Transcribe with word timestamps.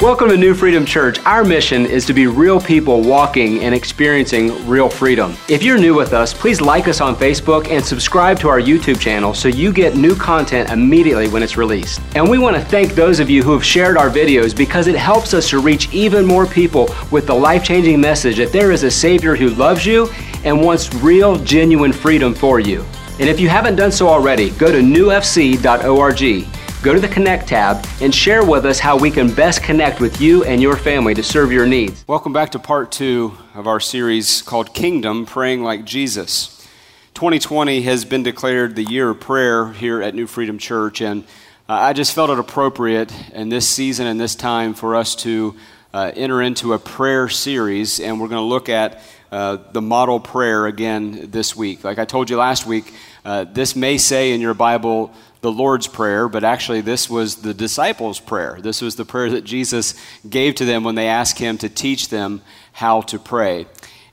Welcome 0.00 0.28
to 0.28 0.36
New 0.36 0.54
Freedom 0.54 0.86
Church. 0.86 1.18
Our 1.24 1.42
mission 1.42 1.84
is 1.84 2.06
to 2.06 2.12
be 2.12 2.28
real 2.28 2.60
people 2.60 3.02
walking 3.02 3.64
and 3.64 3.74
experiencing 3.74 4.64
real 4.68 4.88
freedom. 4.88 5.34
If 5.48 5.64
you're 5.64 5.76
new 5.76 5.92
with 5.92 6.12
us, 6.12 6.32
please 6.32 6.60
like 6.60 6.86
us 6.86 7.00
on 7.00 7.16
Facebook 7.16 7.68
and 7.68 7.84
subscribe 7.84 8.38
to 8.38 8.48
our 8.48 8.60
YouTube 8.60 9.00
channel 9.00 9.34
so 9.34 9.48
you 9.48 9.72
get 9.72 9.96
new 9.96 10.14
content 10.14 10.70
immediately 10.70 11.26
when 11.26 11.42
it's 11.42 11.56
released. 11.56 12.00
And 12.14 12.30
we 12.30 12.38
want 12.38 12.54
to 12.54 12.64
thank 12.64 12.94
those 12.94 13.18
of 13.18 13.28
you 13.28 13.42
who 13.42 13.52
have 13.52 13.64
shared 13.64 13.96
our 13.96 14.08
videos 14.08 14.56
because 14.56 14.86
it 14.86 14.94
helps 14.94 15.34
us 15.34 15.50
to 15.50 15.58
reach 15.58 15.92
even 15.92 16.24
more 16.24 16.46
people 16.46 16.94
with 17.10 17.26
the 17.26 17.34
life 17.34 17.64
changing 17.64 18.00
message 18.00 18.36
that 18.36 18.52
there 18.52 18.70
is 18.70 18.84
a 18.84 18.90
Savior 18.92 19.34
who 19.34 19.48
loves 19.48 19.84
you 19.84 20.08
and 20.44 20.64
wants 20.64 20.94
real, 20.94 21.38
genuine 21.38 21.92
freedom 21.92 22.34
for 22.34 22.60
you. 22.60 22.84
And 23.18 23.28
if 23.28 23.40
you 23.40 23.48
haven't 23.48 23.74
done 23.74 23.90
so 23.90 24.06
already, 24.06 24.50
go 24.50 24.70
to 24.70 24.78
newfc.org 24.78 26.46
go 26.88 26.94
to 26.94 27.00
the 27.00 27.08
Connect 27.08 27.46
tab 27.46 27.86
and 28.00 28.14
share 28.14 28.42
with 28.42 28.64
us 28.64 28.78
how 28.78 28.96
we 28.96 29.10
can 29.10 29.30
best 29.34 29.62
connect 29.62 30.00
with 30.00 30.22
you 30.22 30.42
and 30.44 30.62
your 30.62 30.74
family 30.74 31.12
to 31.12 31.22
serve 31.22 31.52
your 31.52 31.66
needs. 31.66 32.02
Welcome 32.08 32.32
back 32.32 32.52
to 32.52 32.58
part 32.58 32.90
two 32.90 33.36
of 33.54 33.66
our 33.66 33.78
series 33.78 34.40
called 34.40 34.72
Kingdom 34.72 35.26
Praying 35.26 35.62
Like 35.62 35.84
Jesus. 35.84 36.66
2020 37.12 37.82
has 37.82 38.06
been 38.06 38.22
declared 38.22 38.74
the 38.74 38.84
year 38.84 39.10
of 39.10 39.20
prayer 39.20 39.70
here 39.70 40.00
at 40.00 40.14
New 40.14 40.26
Freedom 40.26 40.56
Church, 40.56 41.02
and 41.02 41.24
uh, 41.68 41.74
I 41.74 41.92
just 41.92 42.14
felt 42.14 42.30
it 42.30 42.38
appropriate 42.38 43.12
in 43.34 43.50
this 43.50 43.68
season 43.68 44.06
and 44.06 44.18
this 44.18 44.34
time 44.34 44.72
for 44.72 44.96
us 44.96 45.14
to 45.16 45.56
uh, 45.92 46.10
enter 46.16 46.40
into 46.40 46.72
a 46.72 46.78
prayer 46.78 47.28
series, 47.28 48.00
and 48.00 48.18
we're 48.18 48.28
going 48.28 48.40
to 48.40 48.48
look 48.48 48.70
at 48.70 49.02
uh, 49.30 49.58
the 49.72 49.82
model 49.82 50.20
prayer 50.20 50.64
again 50.64 51.30
this 51.30 51.54
week. 51.54 51.84
Like 51.84 51.98
I 51.98 52.06
told 52.06 52.30
you 52.30 52.38
last 52.38 52.66
week, 52.66 52.94
uh, 53.24 53.44
this 53.44 53.76
may 53.76 53.98
say 53.98 54.32
in 54.32 54.40
your 54.40 54.54
Bible, 54.54 55.12
the 55.40 55.52
Lord's 55.52 55.86
Prayer, 55.86 56.28
but 56.28 56.44
actually, 56.44 56.80
this 56.80 57.08
was 57.08 57.36
the 57.36 57.54
disciples' 57.54 58.20
prayer. 58.20 58.58
This 58.60 58.82
was 58.82 58.96
the 58.96 59.04
prayer 59.04 59.30
that 59.30 59.44
Jesus 59.44 59.94
gave 60.28 60.56
to 60.56 60.64
them 60.64 60.84
when 60.84 60.94
they 60.94 61.08
asked 61.08 61.38
him 61.38 61.58
to 61.58 61.68
teach 61.68 62.08
them 62.08 62.42
how 62.72 63.02
to 63.02 63.18
pray. 63.18 63.66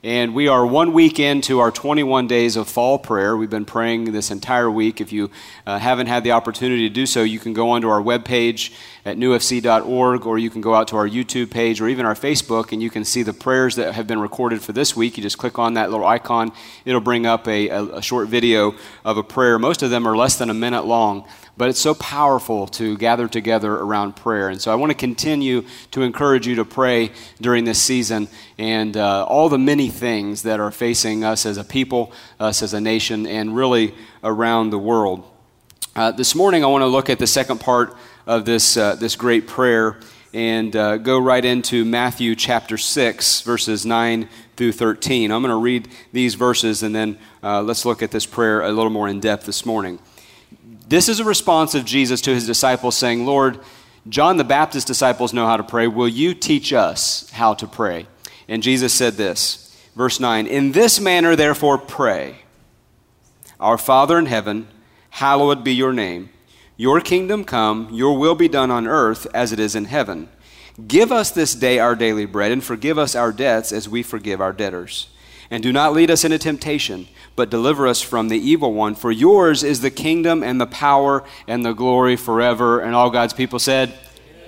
And 0.06 0.36
we 0.36 0.46
are 0.46 0.64
one 0.64 0.92
week 0.92 1.18
into 1.18 1.58
our 1.58 1.72
21 1.72 2.28
days 2.28 2.54
of 2.54 2.68
fall 2.68 2.96
prayer. 2.96 3.36
We've 3.36 3.50
been 3.50 3.64
praying 3.64 4.12
this 4.12 4.30
entire 4.30 4.70
week. 4.70 5.00
If 5.00 5.10
you 5.10 5.32
uh, 5.66 5.80
haven't 5.80 6.06
had 6.06 6.22
the 6.22 6.30
opportunity 6.30 6.88
to 6.88 6.94
do 6.94 7.06
so, 7.06 7.24
you 7.24 7.40
can 7.40 7.54
go 7.54 7.70
onto 7.70 7.88
our 7.88 8.00
webpage 8.00 8.72
at 9.04 9.16
newfc.org, 9.16 10.24
or 10.24 10.38
you 10.38 10.48
can 10.48 10.60
go 10.60 10.76
out 10.76 10.86
to 10.88 10.96
our 10.96 11.08
YouTube 11.08 11.50
page 11.50 11.80
or 11.80 11.88
even 11.88 12.06
our 12.06 12.14
Facebook, 12.14 12.70
and 12.70 12.80
you 12.80 12.88
can 12.88 13.04
see 13.04 13.24
the 13.24 13.32
prayers 13.32 13.74
that 13.74 13.96
have 13.96 14.06
been 14.06 14.20
recorded 14.20 14.62
for 14.62 14.72
this 14.72 14.94
week. 14.94 15.16
You 15.16 15.24
just 15.24 15.38
click 15.38 15.58
on 15.58 15.74
that 15.74 15.90
little 15.90 16.06
icon, 16.06 16.52
it'll 16.84 17.00
bring 17.00 17.26
up 17.26 17.48
a, 17.48 17.68
a, 17.68 17.82
a 17.96 18.02
short 18.02 18.28
video 18.28 18.76
of 19.04 19.16
a 19.16 19.24
prayer. 19.24 19.58
Most 19.58 19.82
of 19.82 19.90
them 19.90 20.06
are 20.06 20.16
less 20.16 20.36
than 20.38 20.50
a 20.50 20.54
minute 20.54 20.84
long. 20.84 21.26
But 21.58 21.70
it's 21.70 21.80
so 21.80 21.94
powerful 21.94 22.66
to 22.68 22.98
gather 22.98 23.28
together 23.28 23.72
around 23.74 24.14
prayer. 24.14 24.48
And 24.48 24.60
so 24.60 24.70
I 24.70 24.74
want 24.74 24.90
to 24.90 24.96
continue 24.96 25.64
to 25.92 26.02
encourage 26.02 26.46
you 26.46 26.56
to 26.56 26.64
pray 26.66 27.12
during 27.40 27.64
this 27.64 27.80
season 27.80 28.28
and 28.58 28.96
uh, 28.96 29.24
all 29.24 29.48
the 29.48 29.58
many 29.58 29.88
things 29.88 30.42
that 30.42 30.60
are 30.60 30.70
facing 30.70 31.24
us 31.24 31.46
as 31.46 31.56
a 31.56 31.64
people, 31.64 32.12
us 32.38 32.62
as 32.62 32.74
a 32.74 32.80
nation, 32.80 33.26
and 33.26 33.56
really 33.56 33.94
around 34.22 34.70
the 34.70 34.78
world. 34.78 35.24
Uh, 35.94 36.10
this 36.10 36.34
morning, 36.34 36.62
I 36.62 36.66
want 36.66 36.82
to 36.82 36.88
look 36.88 37.08
at 37.08 37.18
the 37.18 37.26
second 37.26 37.58
part 37.58 37.96
of 38.26 38.44
this, 38.44 38.76
uh, 38.76 38.96
this 38.96 39.16
great 39.16 39.46
prayer 39.46 39.98
and 40.34 40.76
uh, 40.76 40.98
go 40.98 41.18
right 41.18 41.42
into 41.42 41.86
Matthew 41.86 42.34
chapter 42.34 42.76
6, 42.76 43.40
verses 43.40 43.86
9 43.86 44.28
through 44.56 44.72
13. 44.72 45.30
I'm 45.30 45.40
going 45.40 45.50
to 45.50 45.56
read 45.56 45.88
these 46.12 46.34
verses 46.34 46.82
and 46.82 46.94
then 46.94 47.18
uh, 47.42 47.62
let's 47.62 47.86
look 47.86 48.02
at 48.02 48.10
this 48.10 48.26
prayer 48.26 48.60
a 48.60 48.70
little 48.70 48.90
more 48.90 49.08
in 49.08 49.20
depth 49.20 49.46
this 49.46 49.64
morning. 49.64 49.98
This 50.88 51.08
is 51.08 51.18
a 51.18 51.24
response 51.24 51.74
of 51.74 51.84
Jesus 51.84 52.20
to 52.22 52.34
his 52.34 52.46
disciples 52.46 52.96
saying, 52.96 53.26
Lord, 53.26 53.58
John 54.08 54.36
the 54.36 54.44
Baptist's 54.44 54.86
disciples 54.86 55.32
know 55.32 55.46
how 55.46 55.56
to 55.56 55.64
pray. 55.64 55.88
Will 55.88 56.08
you 56.08 56.32
teach 56.32 56.72
us 56.72 57.28
how 57.30 57.54
to 57.54 57.66
pray? 57.66 58.06
And 58.46 58.62
Jesus 58.62 58.94
said 58.94 59.14
this, 59.14 59.76
verse 59.96 60.20
9 60.20 60.46
In 60.46 60.72
this 60.72 61.00
manner, 61.00 61.34
therefore, 61.34 61.78
pray 61.78 62.36
Our 63.58 63.78
Father 63.78 64.16
in 64.18 64.26
heaven, 64.26 64.68
hallowed 65.10 65.64
be 65.64 65.74
your 65.74 65.92
name. 65.92 66.30
Your 66.76 67.00
kingdom 67.00 67.44
come, 67.44 67.88
your 67.90 68.16
will 68.16 68.34
be 68.34 68.48
done 68.48 68.70
on 68.70 68.86
earth 68.86 69.26
as 69.34 69.52
it 69.52 69.58
is 69.58 69.74
in 69.74 69.86
heaven. 69.86 70.28
Give 70.86 71.10
us 71.10 71.30
this 71.30 71.54
day 71.54 71.78
our 71.78 71.96
daily 71.96 72.26
bread, 72.26 72.52
and 72.52 72.62
forgive 72.62 72.98
us 72.98 73.14
our 73.14 73.32
debts 73.32 73.72
as 73.72 73.88
we 73.88 74.02
forgive 74.02 74.42
our 74.42 74.52
debtors. 74.52 75.08
And 75.50 75.62
do 75.62 75.72
not 75.72 75.92
lead 75.92 76.10
us 76.10 76.24
into 76.24 76.38
temptation 76.38 77.06
but 77.36 77.50
deliver 77.50 77.86
us 77.86 78.00
from 78.00 78.28
the 78.28 78.38
evil 78.38 78.72
one. 78.72 78.94
For 78.94 79.12
yours 79.12 79.62
is 79.62 79.82
the 79.82 79.90
kingdom 79.90 80.42
and 80.42 80.60
the 80.60 80.66
power 80.66 81.22
and 81.46 81.64
the 81.64 81.74
glory 81.74 82.16
forever. 82.16 82.80
And 82.80 82.94
all 82.94 83.10
God's 83.10 83.34
people 83.34 83.58
said, 83.58 83.90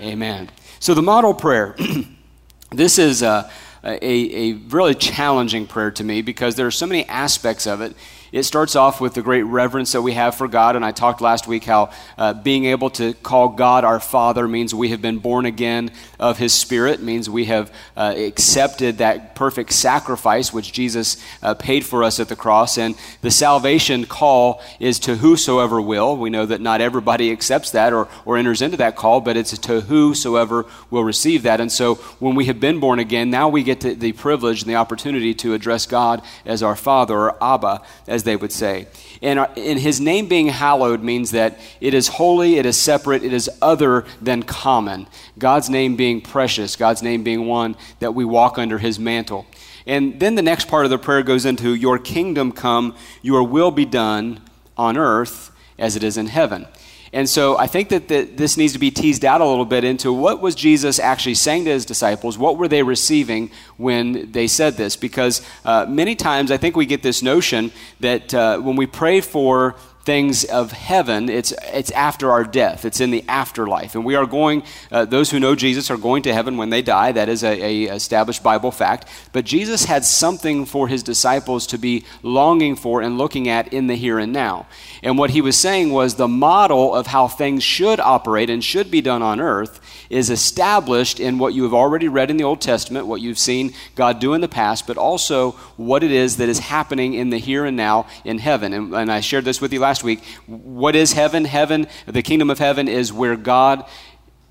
Amen. 0.01 0.13
Amen. 0.13 0.51
So, 0.81 0.95
the 0.95 1.03
model 1.03 1.35
prayer, 1.35 1.77
this 2.71 2.99
is 2.99 3.23
a, 3.23 3.51
a, 3.85 4.51
a 4.51 4.53
really 4.69 4.95
challenging 4.95 5.67
prayer 5.67 5.91
to 5.93 6.05
me 6.05 6.23
because 6.23 6.55
there 6.55 6.67
are 6.67 6.73
so 6.73 6.87
many 6.87 7.05
aspects 7.07 7.67
of 7.67 7.81
it 7.81 7.95
it 8.33 8.43
starts 8.43 8.77
off 8.77 9.01
with 9.01 9.15
the 9.15 9.23
great 9.23 9.43
reverence 9.43 9.93
that 9.93 10.03
we 10.03 10.13
have 10.13 10.35
for 10.35 10.49
God. 10.49 10.77
And 10.77 10.85
I 10.85 10.93
talked 10.93 11.21
last 11.21 11.47
week 11.47 11.65
how 11.65 11.91
uh, 12.17 12.35
being 12.35 12.67
able 12.67 12.91
to 12.91 13.15
call 13.15 13.49
God 13.49 13.85
our 13.85 14.01
Father 14.01 14.47
means 14.47 14.75
we 14.75 14.91
have 14.91 15.03
been 15.03 15.19
born 15.19 15.47
again 15.47 15.91
of 16.19 16.39
His 16.39 16.53
Spirit, 16.53 17.03
means 17.03 17.31
we 17.31 17.47
have 17.47 17.73
uh, 17.97 18.15
accepted 18.17 18.99
that 18.99 19.35
perfect 19.35 19.73
sacrifice 19.73 20.53
which 20.53 20.73
Jesus 20.73 21.23
uh, 21.43 21.55
paid 21.55 21.85
for 21.85 22.05
us 22.05 22.21
at 22.21 22.29
the 22.29 22.37
cross. 22.37 22.79
And 22.79 22.97
the 23.23 23.31
salvation 23.31 24.05
call 24.05 24.63
is 24.81 24.99
to 25.01 25.17
whosoever 25.17 25.81
will. 25.81 26.17
We 26.17 26.31
know 26.31 26.47
that 26.47 26.61
not 26.61 26.81
everybody 26.81 27.31
accepts 27.31 27.71
that 27.73 27.93
or, 27.93 28.09
or 28.25 28.37
enters 28.37 28.63
into 28.63 28.77
that 28.79 28.97
call, 28.97 29.21
but 29.21 29.37
it's 29.37 29.57
to 29.59 29.81
whosoever 29.83 30.67
will 30.91 31.05
receive 31.05 31.43
that. 31.45 31.61
And 31.61 31.71
so 31.71 31.97
when 32.19 32.35
we 32.35 32.47
have 32.47 32.61
been 32.61 32.81
born 32.81 32.99
again, 32.99 33.31
now 33.31 33.49
we 33.49 33.63
get 33.63 33.81
the 33.81 34.13
privilege 34.13 34.63
and 34.63 34.71
the 34.71 34.77
opportunity 34.77 35.35
to 35.35 35.55
address 35.55 35.87
God 35.87 36.23
as 36.45 36.63
our 36.63 36.77
Father 36.77 37.17
or 37.17 37.43
Abba, 37.43 37.83
as 38.07 38.18
as 38.19 38.25
they 38.25 38.35
would 38.35 38.53
say. 38.53 38.89
And, 39.23 39.39
uh, 39.39 39.47
in 39.55 39.79
his 39.79 40.01
name 40.01 40.27
being 40.27 40.49
hallowed 40.49 41.03
means 41.03 41.31
that 41.31 41.59
it 41.81 41.95
is 41.95 42.09
holy, 42.09 42.57
it 42.57 42.67
is 42.67 42.77
separate, 42.77 43.23
it 43.23 43.33
is 43.33 43.49
other 43.63 44.05
than 44.21 44.43
common. 44.43 45.07
God's 45.39 45.71
name 45.71 45.95
being 45.95 46.21
precious, 46.21 46.75
God's 46.75 47.01
name 47.01 47.23
being 47.23 47.47
one 47.47 47.77
that 48.01 48.15
we 48.15 48.25
walk 48.25 48.59
under 48.59 48.79
his 48.79 48.99
mantle. 48.99 49.47
And 49.87 50.19
then 50.19 50.35
the 50.35 50.43
next 50.43 50.67
part 50.67 50.85
of 50.85 50.91
the 50.91 50.99
prayer 50.99 51.23
goes 51.23 51.47
into 51.47 51.75
Your 51.75 51.99
kingdom 51.99 52.51
come, 52.51 52.97
your 53.23 53.45
will 53.45 53.71
be 53.71 53.85
done 53.85 54.41
on 54.77 54.97
earth 54.97 55.53
as 55.79 55.95
it 55.95 56.03
is 56.03 56.17
in 56.17 56.27
heaven. 56.27 56.67
And 57.13 57.29
so 57.29 57.57
I 57.57 57.67
think 57.67 57.89
that 57.89 58.09
the, 58.09 58.23
this 58.23 58.57
needs 58.57 58.73
to 58.75 58.79
be 58.79 58.91
teased 58.91 59.25
out 59.25 59.41
a 59.41 59.45
little 59.45 59.65
bit 59.65 59.85
into 59.85 60.13
what 60.13 60.41
was 60.41 60.55
Jesus 60.55 60.99
actually 60.99 61.35
saying 61.35 61.65
to 61.65 61.71
his 61.71 61.87
disciples? 61.87 62.37
What 62.37 62.59
were 62.59 62.69
they 62.69 62.83
receiving 62.83 63.51
when 63.77 64.31
they 64.33 64.47
said 64.47 64.77
this? 64.77 64.97
Because 64.97 65.41
uh, 65.65 65.87
many 65.89 66.15
times 66.15 66.51
I 66.51 66.57
think 66.57 66.77
we 66.77 66.87
get 66.87 67.03
this 67.03 67.23
notion 67.23 67.73
that 68.01 68.35
uh, 68.35 68.59
when 68.59 68.77
we 68.77 68.87
pray 68.87 69.21
for 69.21 69.77
things 70.09 70.43
of 70.45 70.73
heaven, 70.73 71.29
it's, 71.29 71.53
it's 71.65 71.91
after 71.91 72.31
our 72.31 72.43
death. 72.43 72.87
It's 72.87 72.99
in 72.99 73.11
the 73.11 73.23
afterlife. 73.29 73.95
And 73.95 74.07
we 74.07 74.15
are 74.15 74.25
going, 74.25 74.63
uh, 74.91 75.05
those 75.05 75.31
who 75.31 75.39
know 75.39 75.55
Jesus 75.55 75.91
are 75.91 75.99
going 75.99 76.23
to 76.23 76.33
heaven 76.33 76.57
when 76.57 76.71
they 76.71 76.81
die. 76.81 77.13
That 77.13 77.29
is 77.29 77.45
a, 77.45 77.85
established 77.85 78.43
Bible 78.43 78.71
fact. 78.71 79.07
But 79.33 79.45
Jesus 79.45 79.85
had 79.85 80.07
something 80.07 80.65
for 80.65 80.89
his 80.89 81.03
disciples 81.03 81.67
to 81.67 81.77
be 81.77 82.07
longing 82.23 82.75
for 82.75 83.03
and 83.03 83.19
looking 83.19 83.51
at 83.51 83.71
in 83.71 83.87
the 83.87 83.97
here 83.97 84.19
and 84.19 84.33
now. 84.33 84.67
And 85.03 85.19
what 85.19 85.29
he 85.29 85.43
was 85.43 85.59
saying 85.59 85.93
was 85.93 86.15
the 86.15 86.27
model 86.27 86.95
of 86.95 87.09
how 87.09 87.29
things 87.29 87.63
should 87.63 88.01
operate 88.01 88.49
and 88.49 88.65
should 88.65 88.91
be 88.91 89.03
done 89.03 89.21
on 89.21 89.41
earth 89.41 89.79
is 90.09 90.31
established 90.31 91.21
in 91.21 91.39
what 91.39 91.53
you 91.53 91.65
have 91.65 91.75
already 91.75 92.09
read 92.09 92.31
in 92.31 92.39
the 92.39 92.45
Old 92.45 92.63
Testament, 92.63 93.07
what 93.07 93.21
you've 93.21 93.39
seen 93.39 93.75
God 93.95 94.21
do 94.21 94.33
in 94.33 94.41
the 94.41 94.49
past, 94.49 94.87
but 94.87 94.97
also 94.97 95.53
what 95.77 96.03
it 96.03 96.11
is 96.11 96.39
that 96.39 96.49
is 96.49 96.61
happening 96.61 97.13
in 97.13 97.29
the 97.29 97.37
here 97.37 97.67
and 97.67 97.77
now 97.77 98.07
in 98.25 98.39
heaven. 98.39 98.73
And, 98.73 98.95
and 98.95 99.13
I 99.13 99.21
shared 99.21 99.45
this 99.45 99.61
with 99.61 99.71
you 99.71 99.81
last 99.81 99.98
last 99.99 100.05
week. 100.05 100.25
What 100.47 100.95
is 100.95 101.15
heaven? 101.15 101.45
Heaven, 101.45 101.89
the 102.07 102.23
kingdom 102.23 102.51
of 102.51 102.61
heaven 102.61 102.87
is 102.87 103.13
where 103.13 103.35
God 103.35 103.85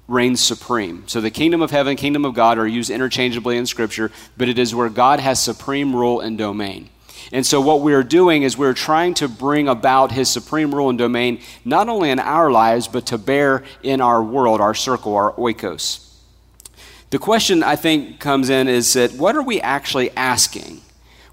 reigns 0.10 0.42
supreme. 0.42 1.08
So 1.08 1.22
the 1.22 1.32
kingdom 1.32 1.62
of 1.62 1.72
heaven, 1.72 1.96
kingdom 1.96 2.26
of 2.26 2.34
God 2.34 2.58
are 2.58 2.68
used 2.68 2.90
interchangeably 2.90 3.56
in 3.56 3.66
Scripture, 3.66 4.12
but 4.36 4.50
it 4.50 4.60
is 4.60 4.76
where 4.76 4.90
God 4.90 5.22
has 5.22 5.42
supreme 5.42 5.96
rule 5.96 6.20
and 6.20 6.38
domain. 6.38 6.90
And 7.32 7.46
so, 7.46 7.62
what 7.62 7.82
we're 7.82 8.04
doing 8.04 8.44
is 8.44 8.58
we're 8.58 8.74
trying 8.74 9.14
to 9.16 9.28
bring 9.28 9.68
about 9.68 10.12
his 10.12 10.30
supreme 10.30 10.74
rule 10.74 10.90
and 10.90 10.98
domain, 10.98 11.42
not 11.66 11.90
only 11.90 12.10
in 12.10 12.20
our 12.20 12.52
lives, 12.52 12.88
but 12.88 13.06
to 13.08 13.18
bear 13.18 13.64
in 13.84 14.02
our 14.02 14.24
world, 14.24 14.62
our 14.62 14.74
circle, 14.74 15.16
our 15.16 15.34
oikos. 15.34 16.14
The 17.10 17.20
question 17.20 17.64
I 17.64 17.76
think 17.76 18.20
comes 18.20 18.50
in 18.50 18.68
is 18.68 18.94
that 18.94 19.14
what 19.14 19.36
are 19.36 19.42
we 19.42 19.60
actually 19.62 20.12
asking 20.12 20.82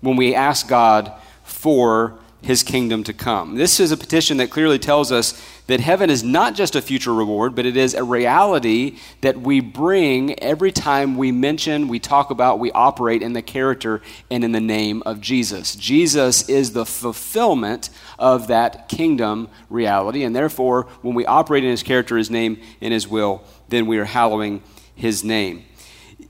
when 0.01 0.17
we 0.17 0.35
ask 0.35 0.69
God 0.69 1.13
for 1.45 2.19
his 2.45 2.63
kingdom 2.63 3.03
to 3.03 3.13
come. 3.15 3.55
This 3.55 3.81
is 3.81 3.91
a 3.91 3.97
petition 3.97 4.37
that 4.37 4.51
clearly 4.51 4.79
tells 4.79 5.11
us 5.11 5.33
that 5.67 5.81
heaven 5.81 6.11
is 6.11 6.23
not 6.23 6.55
just 6.55 6.77
a 6.77 6.83
future 6.83 7.15
reward, 7.15 7.55
but 7.55 7.65
it 7.65 7.75
is 7.75 7.95
a 7.95 8.05
reality 8.05 8.99
that 9.23 9.41
we 9.41 9.61
bring 9.61 10.39
every 10.41 10.71
time 10.71 11.17
we 11.17 11.33
mention, 11.33 11.89
we 11.89 11.99
talk 11.99 12.31
about, 12.31 12.59
we 12.59 12.71
operate 12.73 13.23
in 13.23 13.33
the 13.33 13.41
character 13.41 14.03
and 14.31 14.45
in 14.45 14.53
the 14.53 14.61
name 14.61 15.03
of 15.07 15.23
Jesus. 15.23 15.75
Jesus 15.75 16.47
is 16.47 16.75
the 16.75 16.85
fulfillment 16.85 17.89
of 18.19 18.49
that 18.49 18.91
kingdom 18.91 19.49
reality, 19.71 20.23
and 20.23 20.37
therefore, 20.37 20.83
when 21.01 21.15
we 21.15 21.25
operate 21.25 21.65
in 21.65 21.71
his 21.71 21.83
character, 21.83 22.19
his 22.19 22.31
name, 22.31 22.61
and 22.83 22.93
his 22.93 23.09
will, 23.09 23.43
then 23.71 23.87
we 23.87 23.97
are 23.97 24.05
hallowing 24.05 24.63
his 24.95 25.25
name. 25.25 25.65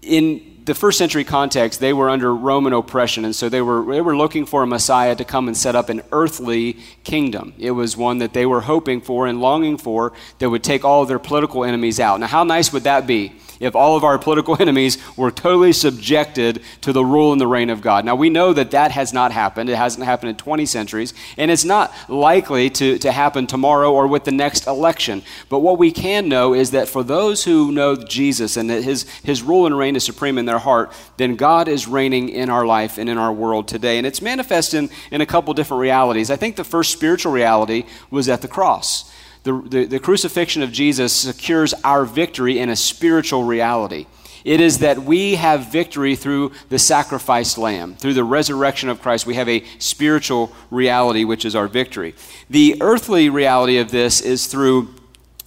In 0.01 0.54
the 0.65 0.75
first 0.75 0.97
century 0.97 1.25
context, 1.25 1.81
they 1.81 1.93
were 1.93 2.09
under 2.09 2.35
Roman 2.35 2.73
oppression, 2.73 3.25
and 3.25 3.37
so 3.37 3.49
they 3.49 3.61
were, 3.61 3.85
they 3.85 4.01
were 4.01 4.17
looking 4.17 4.47
for 4.47 4.63
a 4.63 4.67
Messiah 4.67 5.15
to 5.15 5.25
come 5.25 5.47
and 5.47 5.57
set 5.57 5.77
up 5.77 5.91
an 5.91 6.03
earthly 6.11 6.79
kingdom. 7.05 7.53
It 7.59 7.73
was 7.73 7.97
one 7.97 8.19
that 8.19 8.33
they 8.33 8.47
were 8.47 8.63
hoping 8.63 9.01
for 9.03 9.27
and 9.27 9.41
longing 9.41 9.77
for 9.77 10.15
that 10.39 10.49
would 10.49 10.65
take 10.65 10.85
all 10.85 11.03
of 11.03 11.09
their 11.09 11.19
political 11.19 11.65
enemies 11.65 12.01
out. 12.01 12.19
Now, 12.19 12.29
how 12.29 12.45
nice 12.45 12.73
would 12.73 12.85
that 12.85 13.07
be 13.07 13.33
if 13.61 13.75
all 13.75 13.97
of 13.97 14.05
our 14.05 14.19
political 14.19 14.57
enemies 14.61 14.99
were 15.17 15.31
totally 15.31 15.73
subjected 15.73 16.63
to 16.81 16.93
the 16.93 17.05
rule 17.05 17.33
and 17.33 17.41
the 17.41 17.47
reign 17.47 17.71
of 17.71 17.81
God. 17.81 18.05
Now, 18.05 18.15
we 18.15 18.31
know 18.31 18.53
that 18.53 18.71
that 18.73 18.91
has 18.93 19.13
not 19.13 19.33
happened. 19.33 19.71
It 19.71 19.77
hasn't 19.77 20.05
happened 20.05 20.31
in 20.31 20.37
20 20.37 20.67
centuries, 20.67 21.15
and 21.37 21.51
it's 21.51 21.65
not 21.65 21.93
likely 22.09 22.71
to, 22.71 22.99
to 22.99 23.13
happen 23.13 23.47
tomorrow 23.47 23.93
or 23.93 24.07
with 24.07 24.25
the 24.25 24.33
next 24.33 24.67
election. 24.67 25.23
But 25.49 25.61
what 25.61 25.79
we 25.79 25.91
can 25.91 26.29
know 26.29 26.55
is 26.55 26.71
that 26.73 26.89
for 26.89 27.03
those 27.03 27.45
who 27.45 27.73
know 27.73 27.97
Jesus 27.97 28.57
and 28.57 28.69
that 28.71 28.85
his, 28.85 29.09
his 29.21 29.43
rule 29.43 29.67
and 29.67 29.77
reign 29.77 29.97
is 29.97 30.05
supreme 30.05 30.39
in 30.39 30.47
their 30.47 30.59
heart, 30.59 30.93
then 31.17 31.37
God 31.37 31.69
is 31.69 31.89
reigning 31.89 32.29
in 32.29 32.51
our 32.51 32.67
life 32.67 32.99
and 32.99 33.09
in 33.09 33.19
our 33.19 33.33
world 33.33 33.69
today. 33.69 33.99
And 33.99 34.07
it's 34.07 34.23
manifest 34.23 34.75
in, 34.75 34.91
in 35.11 35.21
a 35.21 35.27
couple 35.27 35.55
different 35.55 35.81
realities. 35.81 36.31
I 36.31 36.37
think 36.37 36.57
the 36.57 36.65
first 36.65 36.93
spiritual 36.93 37.33
reality 37.33 37.85
was 38.11 38.29
at 38.29 38.43
the 38.43 38.49
cross 38.49 39.11
the, 39.45 39.53
the, 39.53 39.85
the 39.85 40.01
crucifixion 40.01 40.63
of 40.63 40.73
Jesus 40.73 41.13
secures 41.13 41.75
our 41.85 42.05
victory 42.05 42.59
in 42.59 42.71
a 42.71 42.77
spiritual 42.77 43.45
reality. 43.45 44.07
It 44.45 44.61
is 44.61 44.81
that 44.81 44.99
we 44.99 45.37
have 45.37 45.73
victory 45.73 46.17
through 46.17 46.53
the 46.69 46.79
sacrificed 46.79 47.57
lamb, 47.57 47.95
through 47.95 48.15
the 48.15 48.25
resurrection 48.25 48.91
of 48.91 49.01
Christ. 49.01 49.27
We 49.27 49.37
have 49.37 49.49
a 49.49 49.65
spiritual 49.79 50.53
reality, 50.71 51.25
which 51.25 51.45
is 51.47 51.55
our 51.55 51.69
victory. 51.69 52.15
The 52.51 52.77
earthly 52.81 53.31
reality 53.31 53.79
of 53.79 53.91
this 53.91 54.21
is 54.21 54.47
through 54.47 54.95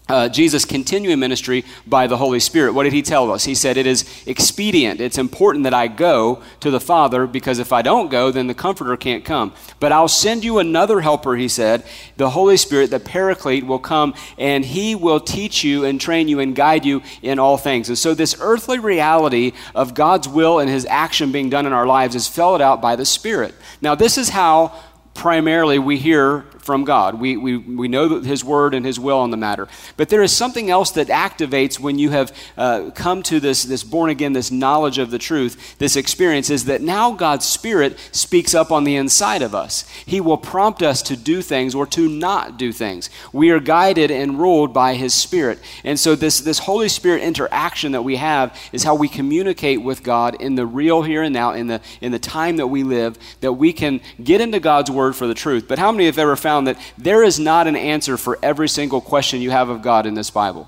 uh, 0.09 0.29
Jesus' 0.29 0.65
continuing 0.65 1.19
ministry 1.19 1.65
by 1.85 2.07
the 2.07 2.17
Holy 2.17 2.39
Spirit. 2.39 2.73
What 2.73 2.83
did 2.83 2.93
he 2.93 3.01
tell 3.01 3.31
us? 3.31 3.45
He 3.45 3.55
said, 3.55 3.77
It 3.77 3.85
is 3.85 4.23
expedient, 4.25 5.01
it's 5.01 5.17
important 5.17 5.63
that 5.63 5.73
I 5.73 5.87
go 5.87 6.41
to 6.59 6.71
the 6.71 6.79
Father 6.79 7.27
because 7.27 7.59
if 7.59 7.73
I 7.73 7.81
don't 7.81 8.09
go, 8.09 8.31
then 8.31 8.47
the 8.47 8.53
Comforter 8.53 8.95
can't 8.97 9.25
come. 9.25 9.53
But 9.79 9.91
I'll 9.91 10.07
send 10.07 10.43
you 10.43 10.59
another 10.59 11.01
helper, 11.01 11.35
he 11.35 11.47
said. 11.47 11.83
The 12.17 12.31
Holy 12.31 12.57
Spirit, 12.57 12.89
the 12.89 12.99
Paraclete, 12.99 13.65
will 13.65 13.79
come 13.79 14.13
and 14.37 14.65
he 14.65 14.95
will 14.95 15.19
teach 15.19 15.63
you 15.63 15.85
and 15.85 15.99
train 15.99 16.27
you 16.27 16.39
and 16.39 16.55
guide 16.55 16.85
you 16.85 17.01
in 17.21 17.39
all 17.39 17.57
things. 17.57 17.89
And 17.89 17.97
so, 17.97 18.13
this 18.13 18.35
earthly 18.39 18.79
reality 18.79 19.53
of 19.75 19.93
God's 19.93 20.27
will 20.27 20.59
and 20.59 20.69
his 20.69 20.85
action 20.85 21.31
being 21.31 21.49
done 21.49 21.65
in 21.65 21.73
our 21.73 21.85
lives 21.85 22.15
is 22.15 22.27
filled 22.27 22.61
out 22.61 22.81
by 22.81 22.95
the 22.95 23.05
Spirit. 23.05 23.53
Now, 23.81 23.95
this 23.95 24.17
is 24.17 24.29
how 24.29 24.73
primarily 25.13 25.79
we 25.79 25.97
hear 25.97 26.45
from 26.67 26.83
God. 26.83 27.19
We, 27.19 27.37
we, 27.37 27.55
we 27.55 27.87
know 27.87 28.19
His 28.19 28.43
word 28.43 28.73
and 28.73 28.85
His 28.85 28.99
will 28.99 29.19
on 29.19 29.31
the 29.31 29.37
matter. 29.37 29.69
But 29.95 30.09
there 30.09 30.21
is 30.21 30.35
something 30.35 30.69
else 30.69 30.91
that 30.91 31.07
activates 31.07 31.79
when 31.79 31.97
you 31.97 32.09
have 32.09 32.35
uh, 32.57 32.91
come 32.93 33.23
to 33.23 33.39
this, 33.39 33.63
this 33.63 33.85
born 33.85 34.09
again, 34.09 34.33
this 34.33 34.51
knowledge 34.51 34.97
of 34.97 35.09
the 35.09 35.17
truth, 35.17 35.77
this 35.77 35.95
experience, 35.95 36.49
is 36.49 36.65
that 36.65 36.81
now 36.81 37.13
God's 37.13 37.45
Spirit 37.45 37.97
speaks 38.11 38.53
up 38.53 38.69
on 38.69 38.83
the 38.83 38.97
inside 38.97 39.41
of 39.41 39.55
us. 39.55 39.87
He 40.05 40.19
will 40.19 40.37
prompt 40.37 40.83
us 40.83 41.01
to 41.03 41.15
do 41.15 41.41
things 41.41 41.73
or 41.73 41.85
to 41.87 42.09
not 42.09 42.57
do 42.57 42.73
things. 42.73 43.09
We 43.31 43.49
are 43.51 43.61
guided 43.61 44.11
and 44.11 44.37
ruled 44.37 44.73
by 44.73 44.95
His 44.95 45.13
Spirit. 45.13 45.59
And 45.85 45.97
so, 45.97 46.15
this, 46.15 46.41
this 46.41 46.59
Holy 46.59 46.89
Spirit 46.89 47.23
interaction 47.23 47.93
that 47.93 48.01
we 48.01 48.17
have 48.17 48.59
is 48.73 48.83
how 48.83 48.95
we 48.95 49.07
communicate 49.07 49.81
with 49.81 50.03
God 50.03 50.35
in 50.41 50.55
the 50.55 50.65
real 50.65 51.01
here 51.01 51.23
and 51.23 51.33
now, 51.33 51.53
in 51.53 51.67
the, 51.67 51.79
in 52.01 52.11
the 52.11 52.19
time 52.19 52.57
that 52.57 52.67
we 52.67 52.83
live, 52.83 53.17
that 53.39 53.53
we 53.53 53.71
can 53.71 54.01
get 54.21 54.41
into 54.41 54.59
God's 54.59 54.91
Word 54.91 55.15
for 55.15 55.27
the 55.27 55.33
truth. 55.33 55.65
But 55.65 55.79
how 55.79 55.93
many 55.93 56.07
have 56.07 56.17
ever 56.17 56.35
found 56.35 56.56
found 56.57 56.67
that 56.67 56.93
there 56.97 57.23
is 57.23 57.39
not 57.39 57.67
an 57.67 57.75
answer 57.75 58.17
for 58.17 58.39
every 58.41 58.67
single 58.67 58.99
question 58.99 59.41
you 59.41 59.51
have 59.51 59.69
of 59.69 59.83
God 59.83 60.07
in 60.07 60.15
this 60.15 60.31
Bible. 60.31 60.67